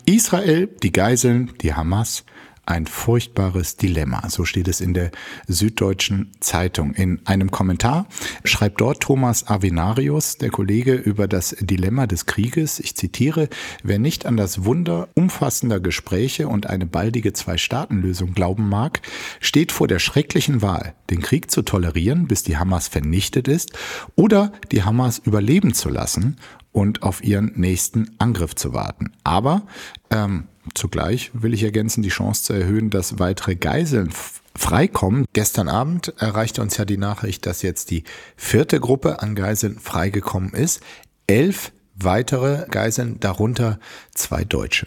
[0.07, 2.25] Israel, die Geiseln, die Hamas,
[2.67, 4.29] ein furchtbares Dilemma.
[4.29, 5.11] So steht es in der
[5.47, 6.93] Süddeutschen Zeitung.
[6.95, 8.07] In einem Kommentar
[8.45, 12.81] schreibt dort Thomas Avenarius, der Kollege, über das Dilemma des Krieges.
[12.81, 13.49] Ich zitiere,
[13.83, 19.01] wer nicht an das Wunder umfassender Gespräche und eine baldige Zwei-Staaten-Lösung glauben mag,
[19.41, 23.73] steht vor der schrecklichen Wahl, den Krieg zu tolerieren, bis die Hamas vernichtet ist,
[24.17, 26.37] oder die Hamas überleben zu lassen
[26.77, 29.11] und auf ihren nächsten Angriff zu warten.
[29.25, 29.63] Aber
[30.11, 34.13] ähm, zugleich will ich ergänzen, die Chance zu erhöhen, dass weitere Geiseln
[34.55, 35.25] freikommen.
[35.33, 38.05] Gestern Abend erreichte uns ja die Nachricht, dass jetzt die
[38.37, 40.83] vierte Gruppe an Geiseln freigekommen ist.
[41.27, 43.81] Elf weitere Geiseln, darunter
[44.15, 44.87] zwei Deutsche.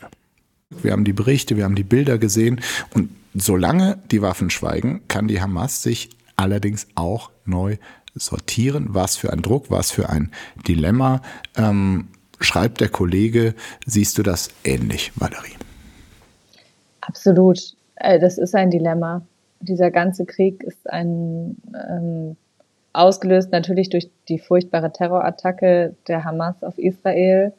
[0.69, 2.61] Wir haben die Berichte, wir haben die Bilder gesehen
[2.93, 7.77] und solange die Waffen schweigen, kann die Hamas sich allerdings auch neu
[8.15, 10.31] sortieren, was für ein Druck, was für ein
[10.67, 11.21] Dilemma.
[11.55, 13.53] Ähm, schreibt der Kollege,
[13.85, 15.55] siehst du das ähnlich, Valerie?
[17.01, 17.59] Absolut.
[17.95, 19.21] Äh, das ist ein Dilemma.
[19.61, 22.37] Dieser ganze Krieg ist ein ähm,
[22.93, 27.53] ausgelöst natürlich durch die furchtbare Terrorattacke der Hamas auf Israel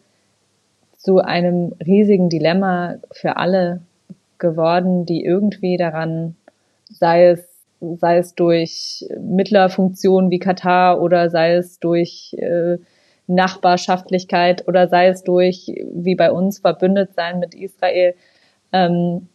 [0.96, 3.80] zu einem riesigen Dilemma für alle
[4.38, 6.36] geworden, die irgendwie daran,
[6.90, 7.49] sei es
[7.80, 12.78] sei es durch Mittlerfunktionen wie Katar oder sei es durch äh,
[13.26, 18.14] Nachbarschaftlichkeit oder sei es durch, wie bei uns, verbündet sein mit Israel.
[18.72, 19.28] Ähm,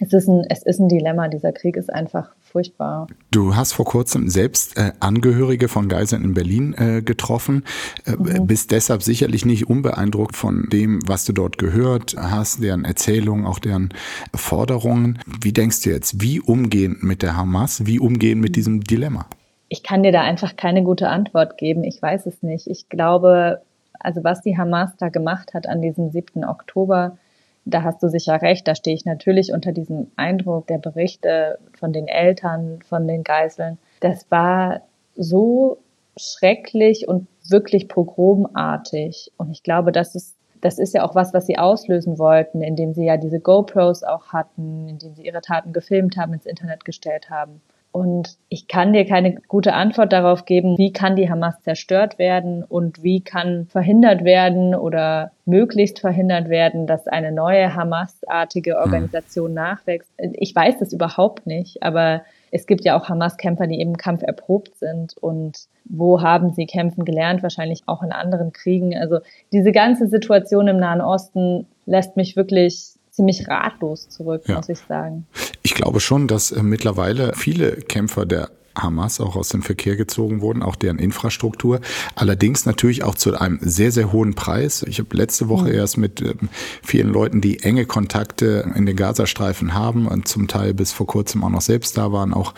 [0.00, 1.28] es, ist ein, es ist ein Dilemma.
[1.28, 3.06] Dieser Krieg ist einfach furchtbar.
[3.30, 7.64] Du hast vor kurzem selbst äh, Angehörige von Geiseln in Berlin äh, getroffen,
[8.04, 8.46] äh, mhm.
[8.46, 13.58] bist deshalb sicherlich nicht unbeeindruckt von dem, was du dort gehört hast, deren Erzählungen, auch
[13.58, 13.90] deren
[14.34, 15.18] Forderungen.
[15.26, 19.26] Wie denkst du jetzt, wie umgehen mit der Hamas, wie umgehen mit diesem Dilemma?
[19.68, 21.84] Ich kann dir da einfach keine gute Antwort geben.
[21.84, 22.66] Ich weiß es nicht.
[22.68, 23.60] Ich glaube,
[24.00, 26.44] also was die Hamas da gemacht hat an diesem 7.
[26.44, 27.18] Oktober,
[27.68, 31.92] da hast du sicher recht, da stehe ich natürlich unter diesem Eindruck der Berichte von
[31.92, 33.78] den Eltern, von den Geiseln.
[34.00, 34.82] Das war
[35.16, 35.78] so
[36.16, 39.32] schrecklich und wirklich pogromartig.
[39.36, 42.94] Und ich glaube, das ist, das ist ja auch was, was sie auslösen wollten, indem
[42.94, 47.30] sie ja diese GoPros auch hatten, indem sie ihre Taten gefilmt haben, ins Internet gestellt
[47.30, 47.60] haben.
[47.90, 52.62] Und ich kann dir keine gute Antwort darauf geben, wie kann die Hamas zerstört werden
[52.62, 58.78] und wie kann verhindert werden oder möglichst verhindert werden, dass eine neue Hamas-artige hm.
[58.78, 60.10] Organisation nachwächst.
[60.34, 64.76] Ich weiß das überhaupt nicht, aber es gibt ja auch Hamas-Kämpfer, die eben Kampf erprobt
[64.76, 65.16] sind.
[65.18, 67.42] Und wo haben sie kämpfen gelernt?
[67.42, 68.96] Wahrscheinlich auch in anderen Kriegen.
[68.96, 69.18] Also
[69.52, 74.56] diese ganze Situation im Nahen Osten lässt mich wirklich ziemlich ratlos zurück, ja.
[74.56, 75.26] muss ich sagen.
[75.62, 78.50] Ich glaube schon, dass äh, mittlerweile viele Kämpfer der
[78.82, 81.80] Hamas auch aus dem Verkehr gezogen wurden, auch deren Infrastruktur.
[82.14, 84.84] Allerdings natürlich auch zu einem sehr, sehr hohen Preis.
[84.88, 86.48] Ich habe letzte Woche erst mit ähm,
[86.82, 91.44] vielen Leuten, die enge Kontakte in den Gazastreifen haben und zum Teil bis vor kurzem
[91.44, 92.54] auch noch selbst da waren, auch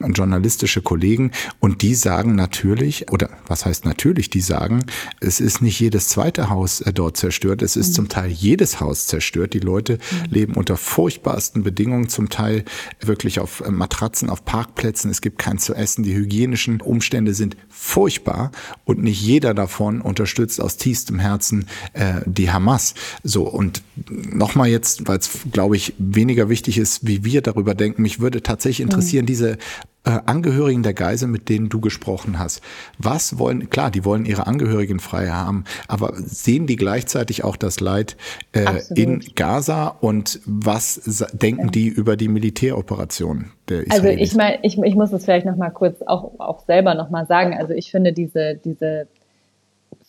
[0.00, 1.32] journalistische Kollegen.
[1.60, 4.84] Und die sagen natürlich, oder was heißt natürlich, die sagen,
[5.20, 7.94] es ist nicht jedes zweite Haus äh, dort zerstört, es ist mhm.
[7.94, 9.54] zum Teil jedes Haus zerstört.
[9.54, 10.30] Die Leute mhm.
[10.30, 12.64] leben unter furchtbarsten Bedingungen, zum Teil
[13.00, 15.10] wirklich auf äh, Matratzen, auf Parkplätzen.
[15.10, 16.04] Es gibt kein zu essen.
[16.04, 18.52] Die hygienischen Umstände sind furchtbar
[18.84, 22.94] und nicht jeder davon unterstützt aus tiefstem Herzen äh, die Hamas.
[23.22, 28.02] So und nochmal jetzt, weil es glaube ich weniger wichtig ist, wie wir darüber denken.
[28.02, 29.28] Mich würde tatsächlich interessieren, mhm.
[29.28, 29.58] diese
[30.04, 32.62] äh, Angehörigen der Geisel, mit denen du gesprochen hast.
[32.98, 37.80] Was wollen, klar, die wollen ihre Angehörigen frei haben, aber sehen die gleichzeitig auch das
[37.80, 38.16] Leid
[38.52, 38.64] äh,
[38.94, 41.70] in Gaza und was denken ja.
[41.70, 43.92] die über die Militäroperation der Israelis?
[43.92, 47.54] Also ich meine, ich, ich muss es vielleicht nochmal kurz auch, auch selber nochmal sagen.
[47.54, 49.08] Also ich finde diese, diese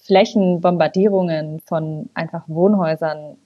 [0.04, 3.38] Flächenbombardierungen von einfach Wohnhäusern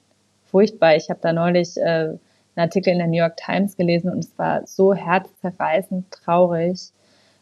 [0.46, 0.96] furchtbar.
[0.96, 2.14] Ich habe da neulich äh,
[2.56, 6.90] einen Artikel in der New York Times gelesen und es war so herzzerreißend traurig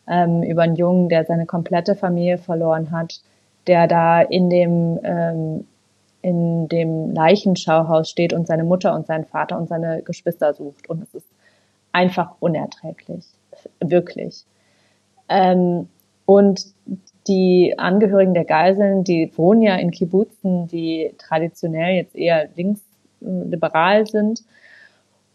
[0.07, 3.21] ähm, über einen Jungen, der seine komplette Familie verloren hat,
[3.67, 5.67] der da in dem ähm,
[6.21, 10.91] in dem Leichenschauhaus steht und seine Mutter und seinen Vater und seine Geschwister sucht.
[10.91, 11.27] Und es ist
[11.93, 13.25] einfach unerträglich.
[13.81, 14.45] Wirklich.
[15.29, 15.89] Ähm,
[16.27, 16.67] und
[17.29, 24.43] die Angehörigen der Geiseln, die wohnen ja in Kibbutzen, die traditionell jetzt eher linksliberal sind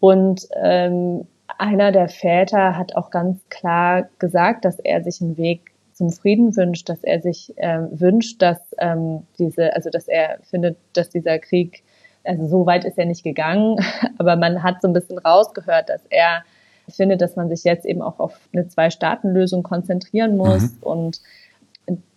[0.03, 1.25] und ähm,
[1.57, 6.57] einer der Väter hat auch ganz klar gesagt, dass er sich einen Weg zum Frieden
[6.57, 11.39] wünscht, dass er sich ähm, wünscht, dass ähm, diese, also dass er findet, dass dieser
[11.39, 11.83] Krieg,
[12.25, 13.77] also so weit ist er nicht gegangen,
[14.17, 16.43] aber man hat so ein bisschen rausgehört, dass er
[16.89, 20.77] findet, dass man sich jetzt eben auch auf eine Zwei-Staaten-Lösung konzentrieren muss mhm.
[20.81, 21.21] und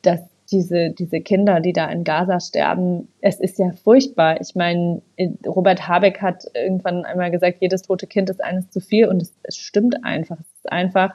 [0.03, 4.41] dass diese, diese Kinder, die da in Gaza sterben, es ist ja furchtbar.
[4.41, 5.03] Ich meine,
[5.47, 9.33] Robert Habeck hat irgendwann einmal gesagt, jedes tote Kind ist eines zu viel und es,
[9.43, 10.39] es stimmt einfach.
[10.41, 11.15] Es ist einfach,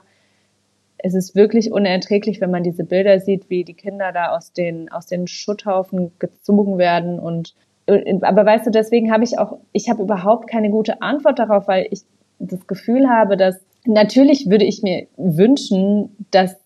[0.98, 4.92] es ist wirklich unerträglich, wenn man diese Bilder sieht, wie die Kinder da aus den,
[4.92, 7.56] aus den Schutthaufen gezogen werden und,
[8.22, 11.88] aber weißt du, deswegen habe ich auch, ich habe überhaupt keine gute Antwort darauf, weil
[11.90, 12.02] ich
[12.40, 16.61] das Gefühl habe, dass natürlich würde ich mir wünschen, dass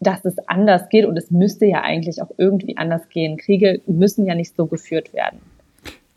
[0.00, 3.36] dass es anders geht und es müsste ja eigentlich auch irgendwie anders gehen.
[3.36, 5.40] Kriege müssen ja nicht so geführt werden.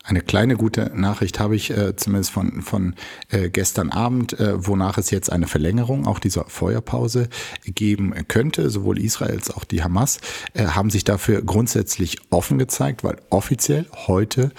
[0.04, 2.94] Eine kleine gute Nachricht habe ich äh, zumindest von, von
[3.30, 7.28] äh, gestern Abend, äh, wonach es jetzt eine Verlängerung auch dieser Feuerpause
[7.64, 8.68] geben könnte.
[8.68, 10.18] Sowohl Israel als auch die Hamas
[10.54, 14.50] äh, haben sich dafür grundsätzlich offen gezeigt, weil offiziell heute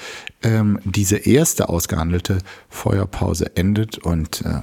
[0.43, 2.37] ähm, diese erste ausgehandelte
[2.69, 4.61] Feuerpause endet und äh,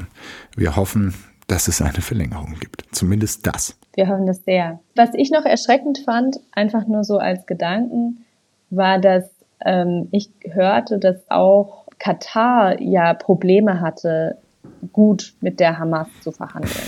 [0.56, 1.12] wir hoffen,
[1.46, 2.84] dass es eine Verlängerung gibt.
[2.92, 3.76] Zumindest das.
[4.00, 4.80] Wir hoffen das sehr.
[4.96, 8.24] Was ich noch erschreckend fand, einfach nur so als Gedanken,
[8.70, 9.24] war, dass
[9.62, 14.38] ähm, ich hörte, dass auch Katar ja Probleme hatte,
[14.94, 16.86] gut mit der Hamas zu verhandeln.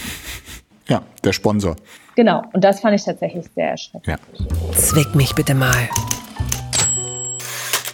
[0.89, 1.77] Ja, der Sponsor.
[2.17, 4.07] Genau, und das fand ich tatsächlich sehr erschreckend.
[4.07, 4.17] Ja.
[4.73, 5.91] Zwick mich bitte mal.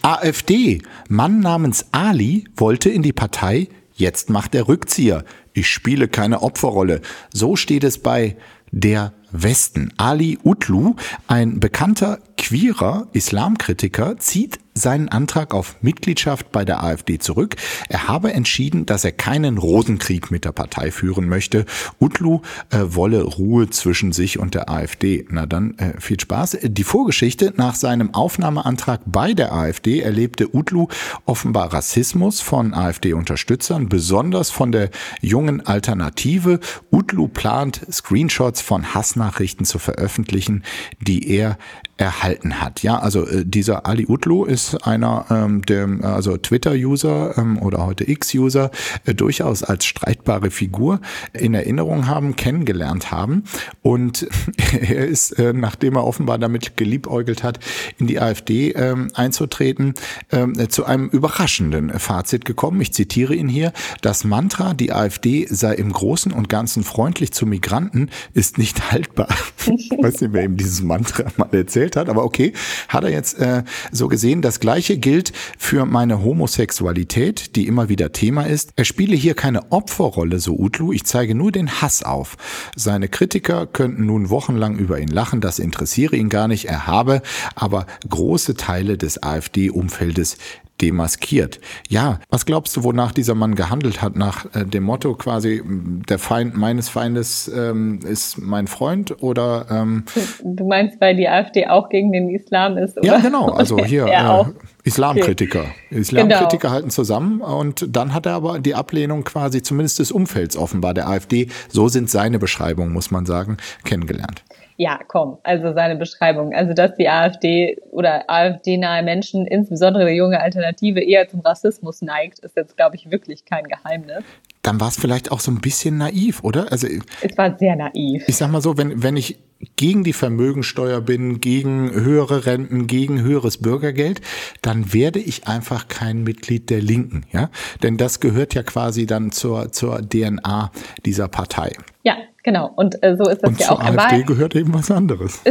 [0.02, 0.80] AfD.
[1.08, 5.24] Mann namens Ali wollte in die Partei, jetzt macht er Rückzieher.
[5.54, 7.00] Ich spiele keine Opferrolle.
[7.34, 8.36] So steht es bei
[8.70, 9.92] der Westen.
[9.96, 10.94] Ali Utlu,
[11.26, 17.56] ein bekannter queerer Islamkritiker, zieht seinen Antrag auf Mitgliedschaft bei der AfD zurück.
[17.88, 21.66] Er habe entschieden, dass er keinen Rosenkrieg mit der Partei führen möchte.
[22.00, 25.26] Utlu äh, wolle Ruhe zwischen sich und der AfD.
[25.30, 26.58] Na dann äh, viel Spaß.
[26.62, 30.88] Die Vorgeschichte nach seinem Aufnahmeantrag bei der AfD erlebte Utlu
[31.26, 36.60] offenbar Rassismus von AfD-Unterstützern, besonders von der jungen Alternative.
[36.90, 40.62] Utlu plant, Screenshots von Hassnachrichten zu veröffentlichen,
[41.00, 41.58] die er
[41.98, 42.82] erhalten hat.
[42.82, 48.08] Ja, also äh, dieser Ali Utlu ist einer ähm, der also Twitter-User ähm, oder heute
[48.08, 48.70] X-User
[49.04, 51.00] äh, durchaus als streitbare Figur
[51.32, 53.42] in Erinnerung haben, kennengelernt haben
[53.82, 54.28] und
[54.72, 57.58] er ist, äh, nachdem er offenbar damit geliebäugelt hat,
[57.98, 59.94] in die AfD ähm, einzutreten,
[60.30, 62.80] ähm, zu einem überraschenden Fazit gekommen.
[62.80, 67.44] Ich zitiere ihn hier: Das Mantra, die AfD sei im Großen und Ganzen freundlich zu
[67.44, 69.28] Migranten, ist nicht haltbar.
[69.66, 72.52] ich weiß nicht, wer ihm dieses Mantra mal erzählt erzählt hat, aber okay,
[72.88, 74.42] hat er jetzt äh, so gesehen.
[74.42, 78.72] Das gleiche gilt für meine Homosexualität, die immer wieder Thema ist.
[78.76, 82.36] Er spiele hier keine Opferrolle, so Utlu, ich zeige nur den Hass auf.
[82.76, 86.66] Seine Kritiker könnten nun wochenlang über ihn lachen, das interessiere ihn gar nicht.
[86.66, 87.22] Er habe
[87.54, 90.36] aber große Teile des AfD-Umfeldes
[90.80, 91.60] demaskiert.
[91.88, 94.16] Ja, was glaubst du, wonach dieser Mann gehandelt hat?
[94.16, 99.66] Nach äh, dem Motto quasi, der Feind meines Feindes ähm, ist mein Freund oder?
[99.70, 100.04] Ähm,
[100.42, 102.96] du meinst, weil die AfD auch gegen den Islam ist?
[102.98, 103.06] Oder?
[103.06, 103.48] Ja, genau.
[103.48, 104.44] Also hier äh,
[104.84, 105.66] Islamkritiker.
[105.90, 106.72] Islamkritiker genau.
[106.72, 111.08] halten zusammen und dann hat er aber die Ablehnung quasi zumindest des Umfelds offenbar der
[111.08, 111.48] AfD.
[111.68, 114.44] So sind seine Beschreibungen, muss man sagen, kennengelernt.
[114.80, 116.54] Ja, komm, also seine Beschreibung.
[116.54, 122.38] Also, dass die AfD oder AfD-nahe Menschen, insbesondere die junge Alternative, eher zum Rassismus neigt,
[122.38, 124.22] ist jetzt, glaube ich, wirklich kein Geheimnis.
[124.62, 126.70] Dann war es vielleicht auch so ein bisschen naiv, oder?
[126.70, 126.86] Also,
[127.20, 128.22] es war sehr naiv.
[128.28, 129.40] Ich sag mal so, wenn, wenn ich
[129.74, 134.20] gegen die Vermögensteuer bin, gegen höhere Renten, gegen höheres Bürgergeld,
[134.62, 137.50] dann werde ich einfach kein Mitglied der Linken, ja?
[137.82, 140.70] Denn das gehört ja quasi dann zur, zur DNA
[141.04, 141.72] dieser Partei.
[142.04, 142.16] Ja,
[142.48, 143.78] Genau, und äh, so ist das und ja auch.
[143.78, 145.42] Zur AfD gehört eben was anderes.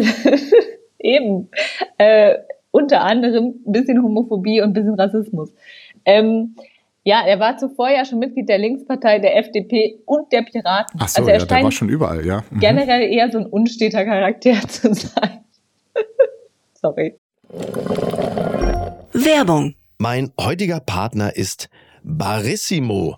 [0.97, 1.47] eben.
[1.99, 2.37] Äh,
[2.71, 5.53] unter anderem ein bisschen Homophobie und ein bisschen Rassismus.
[6.05, 6.55] Ähm,
[7.03, 10.99] ja, er war zuvor ja schon Mitglied der Linkspartei, der FDP und der Piraten.
[10.99, 12.43] Ach so, also er ja, der war schon überall, ja.
[12.49, 12.61] Mhm.
[12.61, 15.41] Generell eher so ein unsteter Charakter zu sein.
[16.73, 17.13] Sorry.
[19.13, 19.75] Werbung.
[19.99, 21.69] Mein heutiger Partner ist
[22.01, 23.17] Barissimo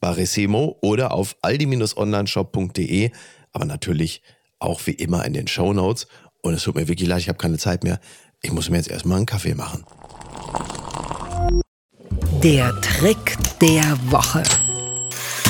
[0.00, 3.10] Barissimo oder auf aldi-onlineshop.de,
[3.52, 4.22] aber natürlich
[4.58, 6.06] auch wie immer in den Show Notes.
[6.42, 8.00] Und es tut mir wirklich leid, ich habe keine Zeit mehr.
[8.42, 9.84] Ich muss mir jetzt erstmal einen Kaffee machen.
[12.42, 14.44] Der Trick der Woche.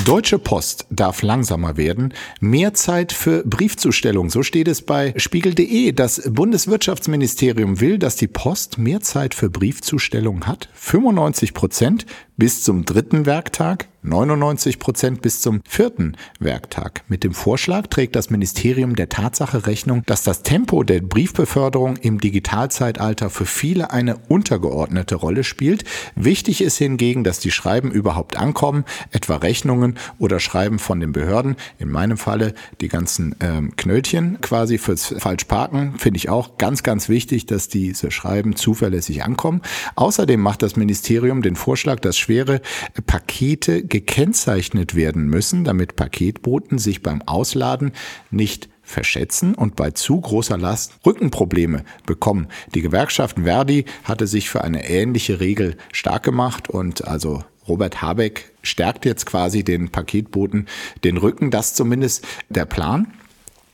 [0.08, 2.14] Deutsche Post darf langsamer werden.
[2.40, 4.30] Mehr Zeit für Briefzustellung.
[4.30, 5.92] So steht es bei spiegel.de.
[5.92, 10.70] Das Bundeswirtschaftsministerium will, dass die Post mehr Zeit für Briefzustellung hat.
[10.72, 12.06] 95 Prozent
[12.38, 17.02] bis zum dritten Werktag, 99 Prozent bis zum vierten Werktag.
[17.08, 22.20] Mit dem Vorschlag trägt das Ministerium der Tatsache Rechnung, dass das Tempo der Briefbeförderung im
[22.20, 25.84] Digitalzeitalter für viele eine untergeordnete Rolle spielt.
[26.14, 31.56] Wichtig ist hingegen, dass die Schreiben überhaupt ankommen, etwa Rechnungen oder Schreiben von den Behörden.
[31.78, 37.08] In meinem Falle die ganzen ähm, Knötchen quasi fürs Falschparken finde ich auch ganz, ganz
[37.08, 39.62] wichtig, dass diese Schreiben zuverlässig ankommen.
[39.96, 42.60] Außerdem macht das Ministerium den Vorschlag, dass schwere
[43.06, 47.92] Pakete gekennzeichnet werden müssen, damit Paketboten sich beim Ausladen
[48.30, 52.48] nicht verschätzen und bei zu großer Last Rückenprobleme bekommen.
[52.74, 58.52] Die Gewerkschaft Verdi hatte sich für eine ähnliche Regel stark gemacht und also Robert Habeck
[58.62, 60.66] stärkt jetzt quasi den Paketboten
[61.04, 61.50] den Rücken.
[61.50, 63.12] Das zumindest der Plan.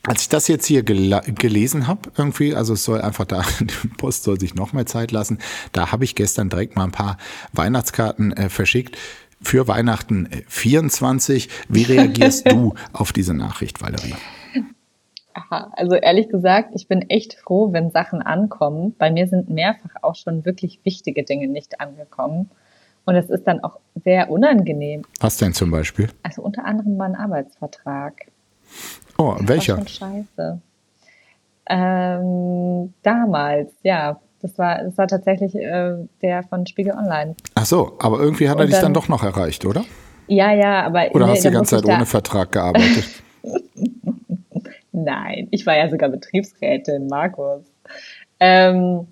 [0.06, 3.88] Als ich das jetzt hier gel gelesen habe, irgendwie, also es soll einfach da, die
[3.96, 5.38] Post soll sich noch mehr Zeit lassen,
[5.72, 7.16] da habe ich gestern direkt mal ein paar
[7.52, 8.98] Weihnachtskarten äh, verschickt
[9.44, 11.46] für Weihnachten 24.
[11.46, 14.14] Äh, Wie reagierst du auf diese Nachricht, Valerie?
[15.34, 18.94] Aha, also ehrlich gesagt, ich bin echt froh, wenn Sachen ankommen.
[18.98, 22.50] Bei mir sind mehrfach auch schon wirklich wichtige Dinge nicht angekommen.
[23.04, 25.02] Und es ist dann auch sehr unangenehm.
[25.20, 26.08] Was denn zum Beispiel?
[26.22, 28.26] Also unter anderem mein Arbeitsvertrag.
[29.18, 29.86] Oh, welcher?
[29.86, 30.60] Scheiße.
[31.66, 34.20] Ähm, damals, ja.
[34.44, 37.34] Das war, das war tatsächlich äh, der von Spiegel Online.
[37.54, 39.86] Ach so, aber irgendwie hat er dich dann, dann doch noch erreicht, oder?
[40.26, 41.06] Ja, ja, aber.
[41.14, 43.06] Oder nee, hast du die ganze Zeit ohne Vertrag gearbeitet?
[44.92, 47.62] Nein, ich war ja sogar Betriebsrätin, Markus.
[48.38, 49.06] Ähm,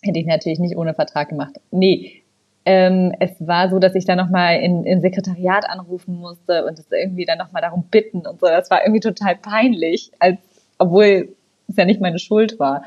[0.00, 1.54] hätte ich natürlich nicht ohne Vertrag gemacht.
[1.72, 2.22] Nee,
[2.64, 6.86] ähm, es war so, dass ich dann nochmal in, in Sekretariat anrufen musste und es
[6.92, 8.46] irgendwie dann nochmal darum bitten und so.
[8.46, 10.38] Das war irgendwie total peinlich, als,
[10.78, 11.34] obwohl
[11.66, 12.84] es ja nicht meine Schuld war.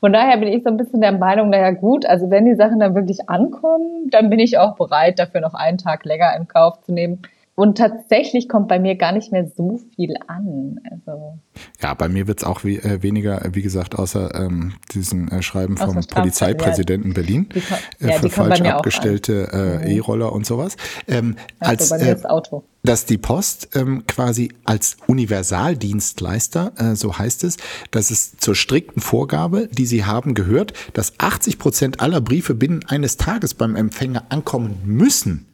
[0.00, 2.80] Von daher bin ich so ein bisschen der Meinung, naja gut, also wenn die Sachen
[2.80, 6.80] dann wirklich ankommen, dann bin ich auch bereit, dafür noch einen Tag länger in Kauf
[6.82, 7.22] zu nehmen.
[7.56, 10.78] Und tatsächlich kommt bei mir gar nicht mehr so viel an.
[10.90, 11.38] Also
[11.80, 15.40] ja, bei mir wird es auch wie, äh, weniger, wie gesagt, außer ähm, diesen äh,
[15.40, 17.14] Schreiben vom Polizeipräsidenten ja.
[17.14, 19.48] Berlin die, äh, ja, für falsch abgestellte
[19.82, 19.96] äh, mhm.
[19.96, 20.76] E-Roller und sowas.
[21.08, 22.64] Ähm, also als, äh, Auto.
[22.86, 27.56] Dass die Post ähm, quasi als Universaldienstleister, äh, so heißt es,
[27.90, 32.84] dass es zur strikten Vorgabe, die sie haben, gehört, dass 80 Prozent aller Briefe binnen
[32.86, 35.46] eines Tages beim Empfänger ankommen müssen.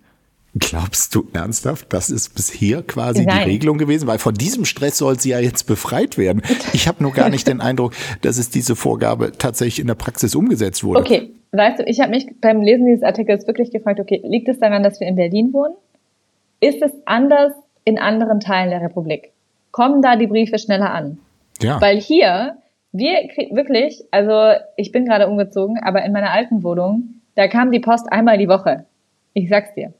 [0.58, 3.44] Glaubst du ernsthaft, das ist bisher quasi Nein.
[3.46, 4.06] die Regelung gewesen?
[4.06, 6.42] Weil von diesem Stress soll sie ja jetzt befreit werden.
[6.74, 10.34] Ich habe nur gar nicht den Eindruck, dass es diese Vorgabe tatsächlich in der Praxis
[10.34, 11.00] umgesetzt wurde.
[11.00, 14.58] Okay, weißt du, ich habe mich beim Lesen dieses Artikels wirklich gefragt, okay, liegt es
[14.58, 15.72] daran, dass wir in Berlin wohnen?
[16.62, 17.53] Ist es anders
[17.85, 19.33] in anderen Teilen der Republik?
[19.72, 21.18] Kommen da die Briefe schneller an?
[21.61, 21.81] Ja.
[21.81, 22.57] Weil hier,
[22.92, 27.72] wir kriegen wirklich, also ich bin gerade umgezogen, aber in meiner alten Wohnung, da kam
[27.72, 28.87] die Post einmal die Woche.
[29.35, 29.92] Ich sag's dir.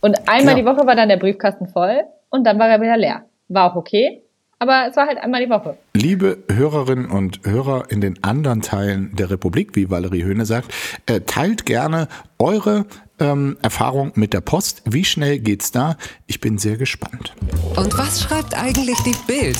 [0.00, 0.60] Und einmal ja.
[0.60, 3.26] die Woche war dann der Briefkasten voll und dann war er wieder leer.
[3.48, 4.22] War auch okay,
[4.62, 5.76] aber es war halt einmal die Woche.
[5.92, 10.72] Liebe Hörerinnen und Hörer in den anderen Teilen der Republik, wie Valerie Höhne sagt,
[11.06, 12.06] äh, teilt gerne
[12.38, 12.86] eure
[13.18, 14.82] ähm, Erfahrung mit der Post.
[14.84, 15.96] Wie schnell geht's da?
[16.28, 17.34] Ich bin sehr gespannt.
[17.74, 19.58] Und was schreibt eigentlich die Bild?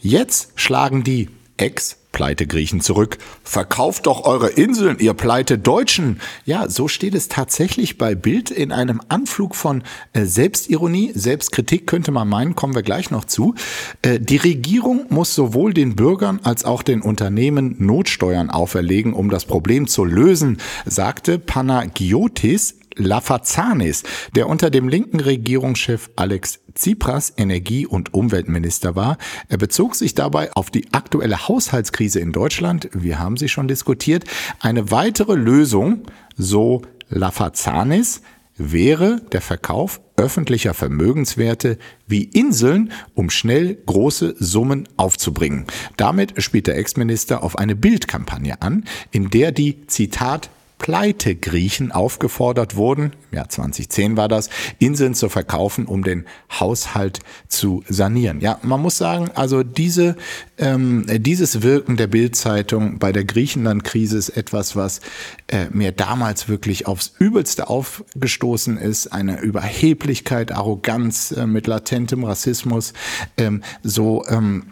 [0.00, 3.18] Jetzt schlagen die Ex Pleite Griechen zurück.
[3.42, 6.20] Verkauft doch eure Inseln, ihr Pleite Deutschen.
[6.46, 12.12] Ja, so steht es tatsächlich bei Bild in einem Anflug von äh, Selbstironie, Selbstkritik könnte
[12.12, 13.56] man meinen, kommen wir gleich noch zu.
[14.02, 19.44] Äh, die Regierung muss sowohl den Bürgern als auch den Unternehmen Notsteuern auferlegen, um das
[19.44, 24.02] Problem zu lösen, sagte Panagiotis Lafazanis,
[24.34, 29.18] der unter dem linken Regierungschef Alex Tsipras Energie- und Umweltminister war.
[29.48, 32.88] Er bezog sich dabei auf die aktuelle Haushaltskrise in Deutschland.
[32.92, 34.24] Wir haben sie schon diskutiert.
[34.60, 36.02] Eine weitere Lösung,
[36.36, 38.22] so Lafazanis,
[38.56, 45.66] wäre der Verkauf öffentlicher Vermögenswerte wie Inseln, um schnell große Summen aufzubringen.
[45.96, 50.50] Damit spielt der Ex-Minister auf eine Bildkampagne an, in der die, Zitat,
[50.84, 56.26] Pleite-Griechen aufgefordert wurden, im Jahr 2010 war das, Inseln zu verkaufen, um den
[56.60, 58.42] Haushalt zu sanieren.
[58.42, 60.14] Ja, man muss sagen, also diese,
[60.58, 65.00] ähm, dieses Wirken der Bildzeitung bei der Griechenland-Krise ist etwas, was
[65.46, 69.06] äh, mir damals wirklich aufs Übelste aufgestoßen ist.
[69.06, 72.92] Eine Überheblichkeit, Arroganz äh, mit latentem Rassismus,
[73.38, 74.64] ähm, so ähm,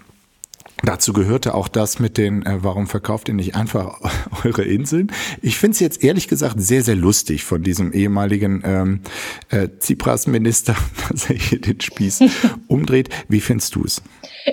[0.84, 4.00] Dazu gehörte auch das mit den, äh, warum verkauft ihr nicht einfach
[4.44, 5.12] eure Inseln?
[5.40, 9.00] Ich finde es jetzt ehrlich gesagt sehr, sehr lustig von diesem ehemaligen ähm,
[9.50, 10.74] äh, Tsipras-Minister,
[11.10, 12.24] dass er hier den Spieß
[12.66, 13.10] umdreht.
[13.28, 14.02] Wie findest du es?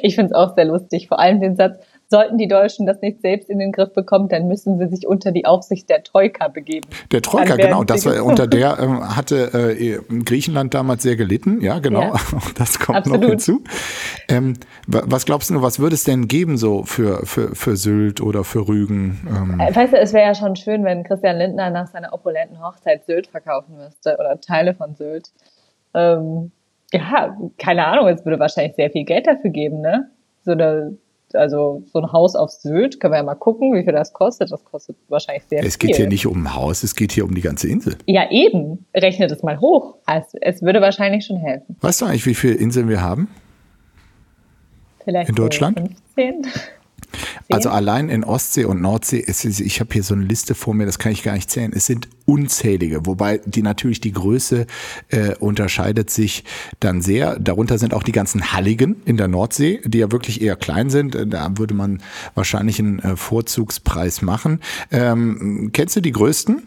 [0.04, 1.78] Ich finde es auch sehr lustig, vor allem den Satz,
[2.12, 5.32] Sollten die Deutschen das nicht selbst in den Griff bekommen, dann müssen sie sich unter
[5.32, 6.90] die Aufsicht der Troika begeben.
[7.12, 7.84] Der Troika, genau.
[7.84, 11.62] Das war, unter der ähm, hatte äh, Griechenland damals sehr gelitten.
[11.62, 12.02] Ja, genau.
[12.02, 12.16] Ja,
[12.58, 13.22] das kommt absolut.
[13.22, 13.64] noch hinzu.
[14.28, 14.56] Ähm,
[14.88, 18.68] was glaubst du, was würde es denn geben so für, für, für Sylt oder für
[18.68, 19.20] Rügen?
[19.28, 19.60] Ähm?
[19.60, 23.06] Äh, weißt du, es wäre ja schon schön, wenn Christian Lindner nach seiner opulenten Hochzeit
[23.06, 25.30] Sylt verkaufen müsste oder Teile von Sylt.
[25.94, 26.52] Ähm,
[26.92, 30.10] ja, keine Ahnung, es würde wahrscheinlich sehr viel Geld dafür geben, ne?
[30.44, 30.98] So eine
[31.36, 34.52] also so ein Haus auf Sylt, können wir ja mal gucken, wie viel das kostet.
[34.52, 35.70] Das kostet wahrscheinlich sehr es viel.
[35.70, 37.98] Es geht hier nicht um ein Haus, es geht hier um die ganze Insel.
[38.06, 38.86] Ja, eben.
[38.96, 39.96] Rechnet es mal hoch.
[40.06, 41.76] Also, es würde wahrscheinlich schon helfen.
[41.82, 43.28] Weißt du eigentlich, wie viele Inseln wir haben?
[45.04, 45.80] Vielleicht in Deutschland?
[46.16, 46.48] 15.
[47.52, 50.86] Also allein in Ostsee und Nordsee, ist, ich habe hier so eine Liste vor mir,
[50.86, 51.72] das kann ich gar nicht zählen.
[51.74, 54.68] Es sind unzählige, wobei die natürlich die Größe
[55.10, 56.44] äh, unterscheidet sich
[56.80, 57.40] dann sehr.
[57.40, 61.18] Darunter sind auch die ganzen Halligen in der Nordsee, die ja wirklich eher klein sind.
[61.28, 62.02] Da würde man
[62.36, 64.60] wahrscheinlich einen äh, Vorzugspreis machen.
[64.92, 66.62] Ähm, kennst du die größten?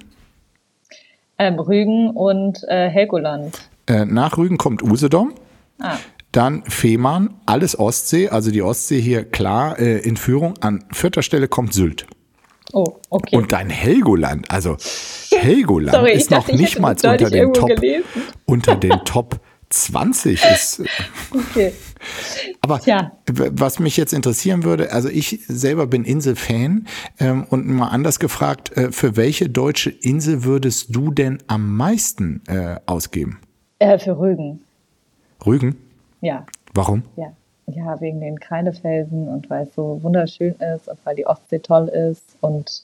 [1.39, 3.68] Ähm, Rügen und äh, Helgoland.
[3.87, 5.33] Äh, nach Rügen kommt Usedom.
[5.80, 5.97] Ah.
[6.33, 10.55] Dann Fehmarn, alles Ostsee, also die Ostsee hier klar äh, in Führung.
[10.61, 12.07] An vierter Stelle kommt Sylt.
[12.72, 13.37] Oh, okay.
[13.37, 14.78] Und dein Helgoland, also
[15.30, 18.05] Helgoland Sorry, ist noch dachte, ich nicht mal unter den Top, gelesen.
[18.47, 20.83] unter den Top 20 ist.
[21.30, 21.72] okay.
[22.62, 23.12] Aber Tja.
[23.26, 26.87] was mich jetzt interessieren würde, also ich selber bin Inselfan
[27.18, 32.43] ähm, und mal anders gefragt, äh, für welche deutsche Insel würdest du denn am meisten
[32.49, 33.41] äh, ausgeben?
[33.78, 34.62] Äh, für Rügen.
[35.45, 35.76] Rügen?
[36.23, 37.03] Ja, Warum?
[37.16, 37.33] ja.
[37.66, 41.89] Ja, wegen den Kreidefelsen und weil es so wunderschön ist und weil die Ostsee toll
[41.89, 42.83] ist und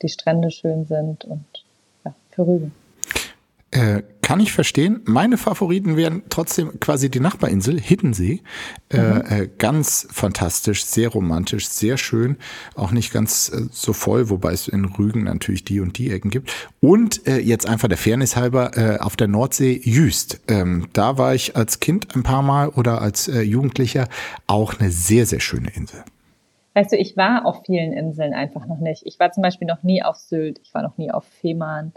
[0.00, 1.44] die Strände schön sind und
[2.04, 2.72] ja, für Rügen.
[3.74, 5.00] Äh, kann ich verstehen.
[5.04, 8.40] Meine Favoriten wären trotzdem quasi die Nachbarinsel, Hiddensee.
[8.92, 12.36] Äh, äh, ganz fantastisch, sehr romantisch, sehr schön.
[12.76, 16.30] Auch nicht ganz äh, so voll, wobei es in Rügen natürlich die und die Ecken
[16.30, 16.52] gibt.
[16.80, 20.40] Und äh, jetzt einfach der Fairness halber äh, auf der Nordsee Jüst.
[20.46, 24.06] Ähm, da war ich als Kind ein paar Mal oder als Jugendlicher
[24.46, 26.04] auch eine sehr, sehr schöne Insel.
[26.74, 29.02] Weißt du, ich war auf vielen Inseln einfach noch nicht.
[29.04, 31.92] Ich war zum Beispiel noch nie auf Sylt, ich war noch nie auf Fehmarn.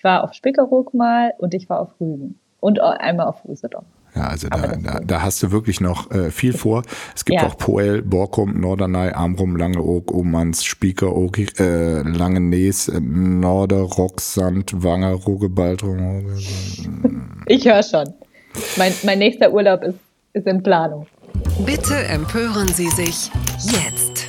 [0.00, 2.38] Ich war auf Spickeroog mal und ich war auf Rügen.
[2.58, 3.84] Und auch einmal auf Usedom.
[4.16, 6.84] Ja, also da, da, da hast du wirklich noch äh, viel vor.
[7.14, 7.46] Es gibt Ja.
[7.46, 15.82] auch Poel, Borkum, Norderney, Amrum, Langeoog, Omans, Spiekeroog, äh, Langenees, äh, Norder, Rocksand, Wanger, Rugebald.
[17.46, 18.08] Ich höre schon.
[18.78, 19.98] Mein, mein nächster Urlaub ist,
[20.32, 21.06] ist in Planung.
[21.66, 23.30] Bitte empören Sie sich
[23.64, 24.19] jetzt.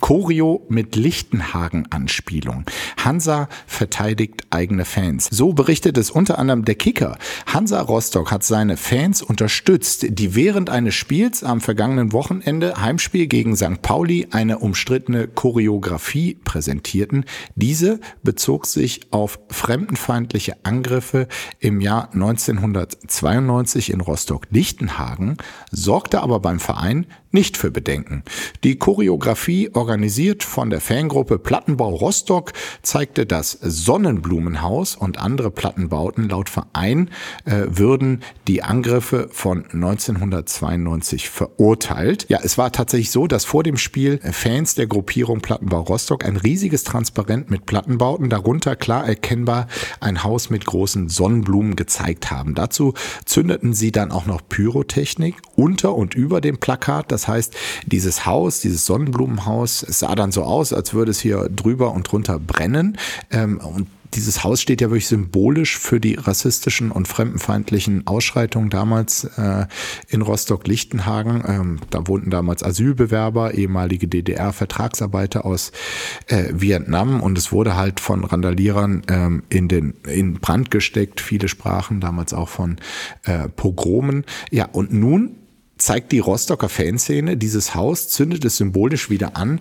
[0.00, 2.64] Choreo mit Lichtenhagen-Anspielung.
[2.96, 5.28] Hansa verteidigt eigene Fans.
[5.30, 7.18] So berichtet es unter anderem der Kicker.
[7.46, 13.56] Hansa Rostock hat seine Fans unterstützt, die während eines Spiels am vergangenen Wochenende Heimspiel gegen
[13.56, 13.82] St.
[13.82, 17.24] Pauli eine umstrittene Choreografie präsentierten.
[17.54, 21.28] Diese bezog sich auf fremdenfeindliche Angriffe
[21.60, 25.36] im Jahr 1992 in Rostock-Lichtenhagen,
[25.70, 28.24] sorgte aber beim Verein nicht für Bedenken.
[28.64, 32.52] Die Choreografie, organisiert von der Fangruppe Plattenbau Rostock,
[32.82, 36.28] zeigte das Sonnenblumenhaus und andere Plattenbauten.
[36.28, 37.10] Laut Verein
[37.44, 42.26] äh, würden die Angriffe von 1992 verurteilt.
[42.28, 46.36] Ja, es war tatsächlich so, dass vor dem Spiel Fans der Gruppierung Plattenbau Rostock ein
[46.36, 49.68] riesiges Transparent mit Plattenbauten, darunter klar erkennbar
[50.00, 52.54] ein Haus mit großen Sonnenblumen gezeigt haben.
[52.54, 57.12] Dazu zündeten sie dann auch noch Pyrotechnik unter und über dem Plakat.
[57.12, 57.54] Das heißt,
[57.86, 62.10] dieses Haus, dieses Sonnenblumenhaus, es sah dann so aus, als würde es hier drüber und
[62.10, 62.98] drunter brennen.
[63.30, 69.24] Ähm, und dieses Haus steht ja wirklich symbolisch für die rassistischen und fremdenfeindlichen Ausschreitungen damals
[69.24, 69.66] äh,
[70.08, 71.44] in Rostock-Lichtenhagen.
[71.46, 75.72] Ähm, da wohnten damals Asylbewerber, ehemalige DDR-Vertragsarbeiter aus
[76.26, 81.20] äh, Vietnam und es wurde halt von Randalierern ähm, in den in Brand gesteckt.
[81.20, 82.78] Viele sprachen damals auch von
[83.24, 84.24] äh, Pogromen.
[84.50, 85.36] Ja, und nun
[85.80, 89.60] zeigt die Rostocker Fanszene dieses Haus, zündet es symbolisch wieder an.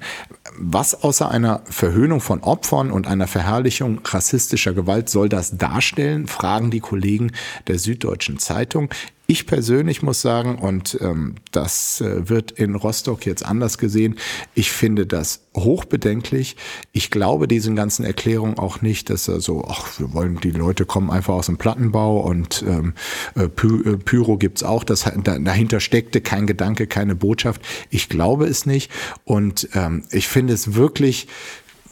[0.57, 6.71] Was außer einer Verhöhnung von Opfern und einer Verherrlichung rassistischer Gewalt soll das darstellen, fragen
[6.71, 7.31] die Kollegen
[7.67, 8.89] der Süddeutschen Zeitung.
[9.31, 14.15] Ich persönlich muss sagen, und ähm, das äh, wird in Rostock jetzt anders gesehen,
[14.55, 16.55] ich finde das hochbedenklich.
[16.93, 20.87] Ich glaube diesen ganzen Erklärungen auch nicht, dass er so, ach, wir wollen, die Leute
[20.87, 22.95] kommen einfach aus dem Plattenbau und ähm,
[23.35, 24.83] äh, Py äh, Pyro gibt's auch.
[24.83, 27.61] Das, da, dahinter steckte kein Gedanke, keine Botschaft.
[27.91, 28.91] Ich glaube es nicht.
[29.25, 31.27] Und ähm, ich finde es wirklich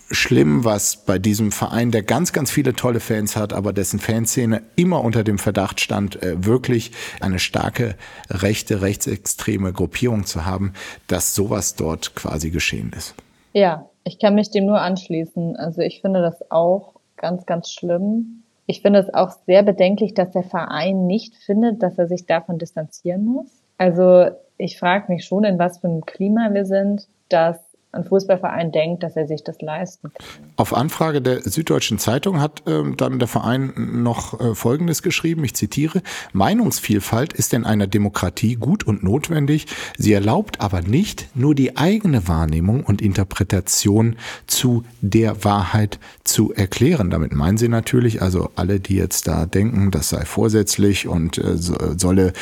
[0.10, 4.62] schlimm, was bei diesem Verein, der ganz, ganz viele tolle Fans hat, aber dessen Fanszene
[4.76, 7.95] immer unter dem Verdacht stand, äh, wirklich eine starke
[8.30, 10.74] rechte, rechtsextreme Gruppierung zu haben,
[11.08, 13.16] dass sowas dort quasi geschehen ist.
[13.53, 15.55] Ja, ich kann mich dem nur anschließen.
[15.58, 18.43] Also ich finde das auch ganz, ganz schlimm.
[18.66, 22.58] Ich finde es auch sehr bedenklich, dass der Verein nicht findet, dass er sich davon
[22.58, 23.47] distanzieren muss.
[23.78, 24.28] Also
[24.58, 27.58] ich frage mich schon, in was für einem Klima wir sind, dass
[27.98, 30.28] ein Fußballverein denkt, dass er sich das leisten kann.
[30.56, 35.56] Auf Anfrage der Süddeutschen Zeitung hat ähm, dann der Verein noch äh, Folgendes geschrieben, ich
[35.56, 36.02] zitiere,
[36.34, 39.68] Meinungsvielfalt ist in einer Demokratie gut und notwendig,
[39.98, 47.10] sie erlaubt aber nicht nur die eigene Wahrnehmung und Interpretation zu der Wahrheit zu erklären.
[47.10, 51.58] Damit meinen sie natürlich, also alle, die jetzt da denken, das sei vorsätzlich und äh,
[51.58, 52.34] solle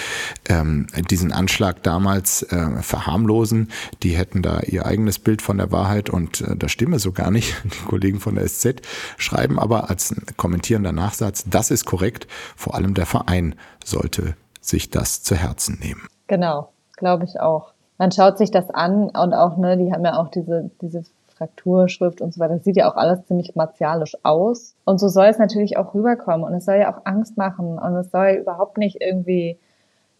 [0.50, 3.70] ähm, diesen Anschlag damals äh, verharmlosen,
[4.04, 7.32] die hätten da ihr eigenes Bild von der Wahrheit und äh, das stimme so gar
[7.32, 7.56] nicht.
[7.64, 8.82] Die Kollegen von der SZ
[9.18, 15.24] schreiben aber als kommentierender Nachsatz, das ist korrekt, vor allem der Verein sollte sich das
[15.24, 16.08] zu Herzen nehmen.
[16.28, 17.74] Genau, glaube ich auch.
[17.98, 21.04] Man schaut sich das an und auch, ne, die haben ja auch diese, diese
[21.36, 22.56] Frakturschrift und so weiter.
[22.56, 24.76] Das sieht ja auch alles ziemlich martialisch aus.
[24.86, 26.46] Und so soll es natürlich auch rüberkommen.
[26.46, 27.78] Und es soll ja auch Angst machen.
[27.78, 29.58] Und es soll überhaupt nicht irgendwie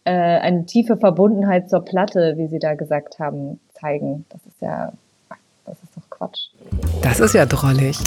[0.04, 4.24] äh, eine tiefe Verbundenheit zur Platte, wie Sie da gesagt haben, zeigen.
[4.28, 4.92] Das ist ja,
[6.16, 6.48] Quatsch.
[7.02, 7.98] Das ist ja drollig.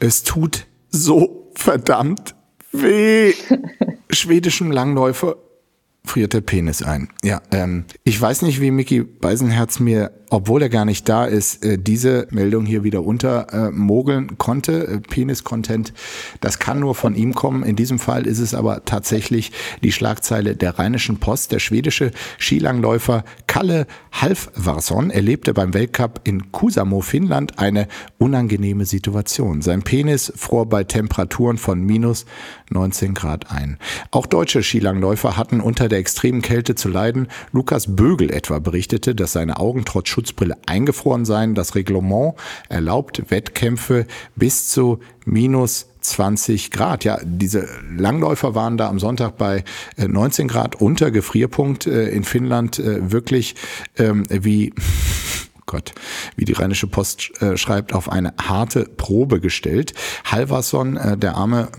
[0.00, 2.34] Es tut so verdammt
[2.72, 3.32] weh.
[4.10, 5.36] Schwedischem Langläufer
[6.06, 7.08] friert der Penis ein.
[7.22, 11.64] Ja, ähm, ich weiß nicht, wie Mickey Beisenherz mir obwohl er gar nicht da ist,
[11.64, 14.86] äh, diese Meldung hier wieder untermogeln äh, konnte.
[14.86, 15.92] Äh, Penis-Content,
[16.40, 17.62] das kann nur von ihm kommen.
[17.62, 19.52] In diesem Fall ist es aber tatsächlich
[19.82, 21.52] die Schlagzeile der Rheinischen Post.
[21.52, 27.86] Der schwedische Skilangläufer Kalle Halfvarsson erlebte beim Weltcup in Kusamo, Finnland, eine
[28.18, 29.62] unangenehme Situation.
[29.62, 32.26] Sein Penis fror bei Temperaturen von minus
[32.70, 33.78] 19 Grad ein.
[34.10, 37.28] Auch deutsche Skilangläufer hatten unter der extremen Kälte zu leiden.
[37.52, 41.54] Lukas Bögel etwa berichtete, dass seine Augen trotz Schutzbrille eingefroren sein.
[41.54, 42.34] Das Reglement
[42.68, 47.04] erlaubt Wettkämpfe bis zu minus 20 Grad.
[47.04, 49.64] Ja, diese Langläufer waren da am Sonntag bei
[49.96, 53.56] 19 äh, Grad unter Gefrierpunkt äh, in Finnland äh, wirklich
[53.98, 54.72] ähm, wie
[55.66, 55.94] Gott,
[56.36, 59.94] wie die Rheinische Post schreibt, auf eine harte Probe gestellt.
[60.24, 61.70] Halvarsson, der arme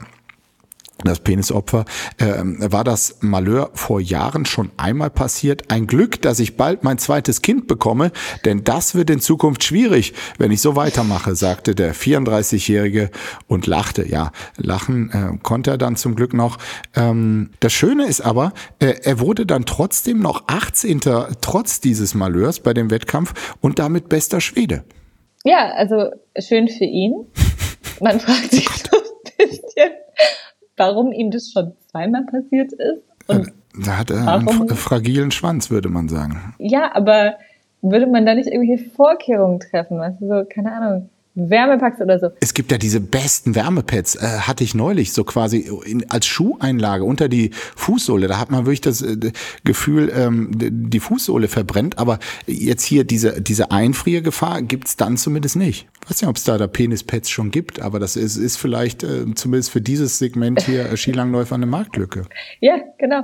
[1.03, 1.85] das Penisopfer,
[2.17, 5.69] äh, war das Malheur vor Jahren schon einmal passiert.
[5.69, 8.11] Ein Glück, dass ich bald mein zweites Kind bekomme,
[8.45, 13.11] denn das wird in Zukunft schwierig, wenn ich so weitermache, sagte der 34-Jährige
[13.47, 14.07] und lachte.
[14.07, 16.57] Ja, lachen äh, konnte er dann zum Glück noch.
[16.95, 21.01] Ähm, das Schöne ist aber, äh, er wurde dann trotzdem noch 18.
[21.41, 24.83] trotz dieses Malheurs bei dem Wettkampf und damit bester Schwede.
[25.43, 27.27] Ja, also schön für ihn.
[28.01, 29.91] Man fragt sich so ein bisschen
[30.77, 33.03] warum ihm das schon zweimal passiert ist.
[33.27, 33.51] Und
[33.85, 36.55] da hat er warum, einen fragilen Schwanz, würde man sagen.
[36.59, 37.35] Ja, aber
[37.81, 39.99] würde man da nicht irgendwelche Vorkehrungen treffen?
[39.99, 41.09] Also so, keine Ahnung.
[41.37, 42.29] Wärmepacks oder so.
[42.39, 47.03] Es gibt ja diese besten Wärmepads, äh, hatte ich neulich, so quasi in, als Schuheinlage
[47.03, 48.27] unter die Fußsohle.
[48.27, 49.31] Da hat man wirklich das äh,
[49.63, 51.99] Gefühl, ähm, die Fußsohle verbrennt.
[51.99, 52.17] Aber
[52.47, 55.87] jetzt hier diese, diese Einfriergefahr gibt's dann zumindest nicht.
[56.03, 59.03] Ich weiß nicht, ob es da da Penispads schon gibt, aber das ist, ist vielleicht
[59.03, 62.23] äh, zumindest für dieses Segment hier äh, Skilangläufer eine Marktlücke.
[62.59, 63.23] Ja, genau.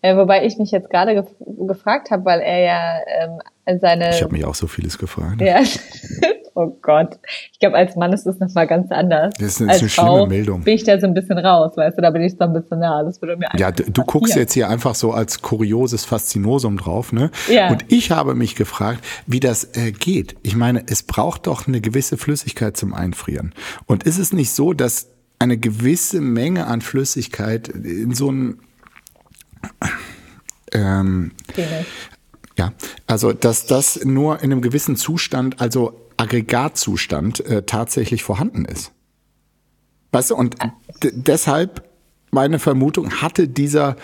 [0.00, 1.26] Äh, wobei ich mich jetzt gerade gef
[1.68, 3.38] gefragt habe, weil er ja ähm,
[3.80, 4.10] seine.
[4.10, 5.40] Ich habe mich auch so vieles gefragt.
[5.40, 5.60] Ja.
[6.54, 7.18] oh Gott.
[7.52, 9.34] Ich glaube, als Mann ist das nochmal ganz anders.
[9.38, 10.62] Das ist eine, als eine schlimme Frau Meldung.
[10.62, 12.80] Bin ich da so ein bisschen raus, weißt du, da bin ich so ein bisschen
[12.80, 13.02] nah.
[13.02, 17.12] Das würde mir Ja, du, du guckst jetzt hier einfach so als kurioses Faszinosum drauf,
[17.12, 17.30] ne?
[17.48, 17.70] Ja.
[17.70, 20.36] Und ich habe mich gefragt, wie das äh, geht.
[20.42, 23.54] Ich meine, es braucht doch eine gewisse Flüssigkeit zum Einfrieren.
[23.86, 25.08] Und ist es nicht so, dass
[25.38, 28.58] eine gewisse Menge an Flüssigkeit in so ein
[30.72, 31.32] ähm,
[32.58, 32.72] ja,
[33.06, 38.92] also dass das nur in einem gewissen Zustand, also Aggregatzustand, äh, tatsächlich vorhanden ist.
[40.12, 40.56] Weißt du, und
[41.02, 41.88] deshalb
[42.32, 43.96] meine Vermutung, hatte dieser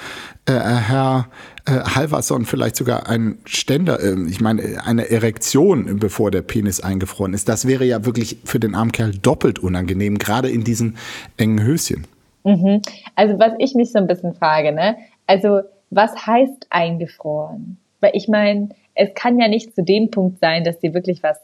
[0.44, 1.28] äh, Herr
[1.64, 7.32] äh, Halverson vielleicht sogar einen Ständer, äh, ich meine, eine Erektion, bevor der Penis eingefroren
[7.32, 7.48] ist.
[7.48, 10.98] Das wäre ja wirklich für den armen Kerl doppelt unangenehm, gerade in diesen
[11.38, 12.06] engen Höschen.
[12.44, 12.82] Mhm.
[13.14, 14.96] Also was ich mich so ein bisschen frage, ne?
[15.26, 17.78] Also was heißt eingefroren?
[18.00, 21.40] Weil ich meine, es kann ja nicht zu dem Punkt sein, dass dir wirklich was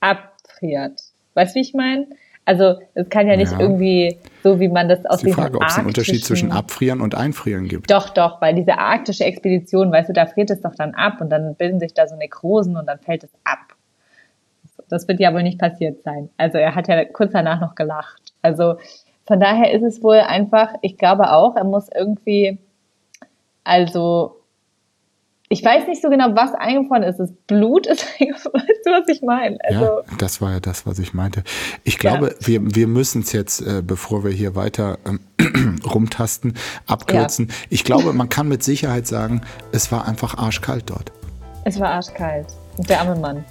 [0.00, 1.00] abfriert.
[1.34, 2.06] Weißt du, wie ich meine?
[2.46, 3.58] Also es kann ja nicht ja.
[3.58, 7.16] irgendwie so, wie man das aus die Frage, ob es einen Unterschied zwischen Abfrieren und
[7.16, 7.90] Einfrieren gibt.
[7.90, 11.28] Doch, doch, weil diese arktische Expedition, weißt du, da friert es doch dann ab und
[11.28, 13.74] dann bilden sich da so Nekrosen und dann fällt es ab.
[14.88, 16.30] Das wird ja wohl nicht passiert sein.
[16.36, 18.32] Also er hat ja kurz danach noch gelacht.
[18.42, 18.76] Also
[19.26, 22.58] von daher ist es wohl einfach, ich glaube auch, er muss irgendwie,
[23.64, 24.35] also
[25.48, 27.18] ich weiß nicht so genau, was eingefroren ist.
[27.18, 28.62] Das Blut ist eingefroren.
[28.62, 29.58] Weißt du, was ich meine?
[29.62, 31.44] Also, ja, das war ja das, was ich meinte.
[31.84, 32.46] Ich glaube, ja.
[32.46, 35.20] wir, wir müssen es jetzt, äh, bevor wir hier weiter ähm,
[35.84, 36.54] rumtasten,
[36.86, 37.48] abkürzen.
[37.48, 37.54] Ja.
[37.70, 39.42] Ich glaube, man kann mit Sicherheit sagen,
[39.72, 41.12] es war einfach arschkalt dort.
[41.64, 42.46] Es war arschkalt.
[42.88, 43.44] Der arme Mann.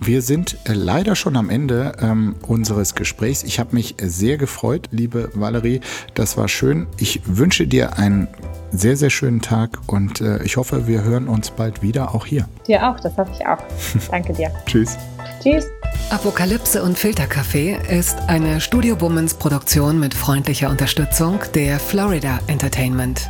[0.00, 3.42] Wir sind äh, leider schon am Ende ähm, unseres Gesprächs.
[3.42, 5.80] Ich habe mich sehr gefreut, liebe Valerie.
[6.14, 6.86] Das war schön.
[6.98, 8.28] Ich wünsche dir einen
[8.70, 12.48] sehr, sehr schönen Tag und äh, ich hoffe, wir hören uns bald wieder, auch hier.
[12.66, 13.58] Dir auch, das hoffe ich auch.
[14.10, 14.52] Danke dir.
[14.66, 14.96] Tschüss.
[15.42, 15.66] Tschüss.
[16.10, 23.28] Apokalypse und Filterkaffee ist eine Studio Womans Produktion mit freundlicher Unterstützung der Florida Entertainment.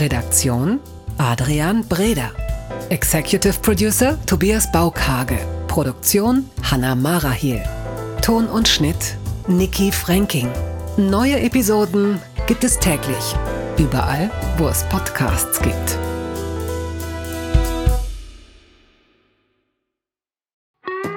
[0.00, 0.80] Redaktion
[1.16, 2.30] Adrian Breder.
[2.90, 5.38] Executive Producer Tobias Baukage.
[5.68, 7.62] Produktion Hanna Marahiel.
[8.22, 9.16] Ton und Schnitt
[9.46, 10.48] Niki Franking.
[10.96, 13.36] Neue Episoden gibt es täglich.
[13.76, 15.98] Überall, wo es Podcasts gibt.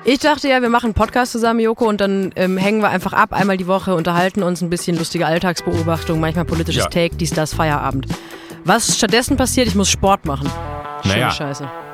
[0.04, 3.14] Ich dachte ja, wir machen einen Podcast zusammen, Joko, und dann ähm, hängen wir einfach
[3.14, 6.90] ab, einmal die Woche, unterhalten uns ein bisschen lustige Alltagsbeobachtung, manchmal politisches Ja.
[6.90, 8.08] Take, dies, das, Feierabend.
[8.66, 10.50] Was stattdessen passiert, ich muss Sport machen.
[11.04, 11.32] Schöne Naja.
[11.32, 11.70] Scheiße.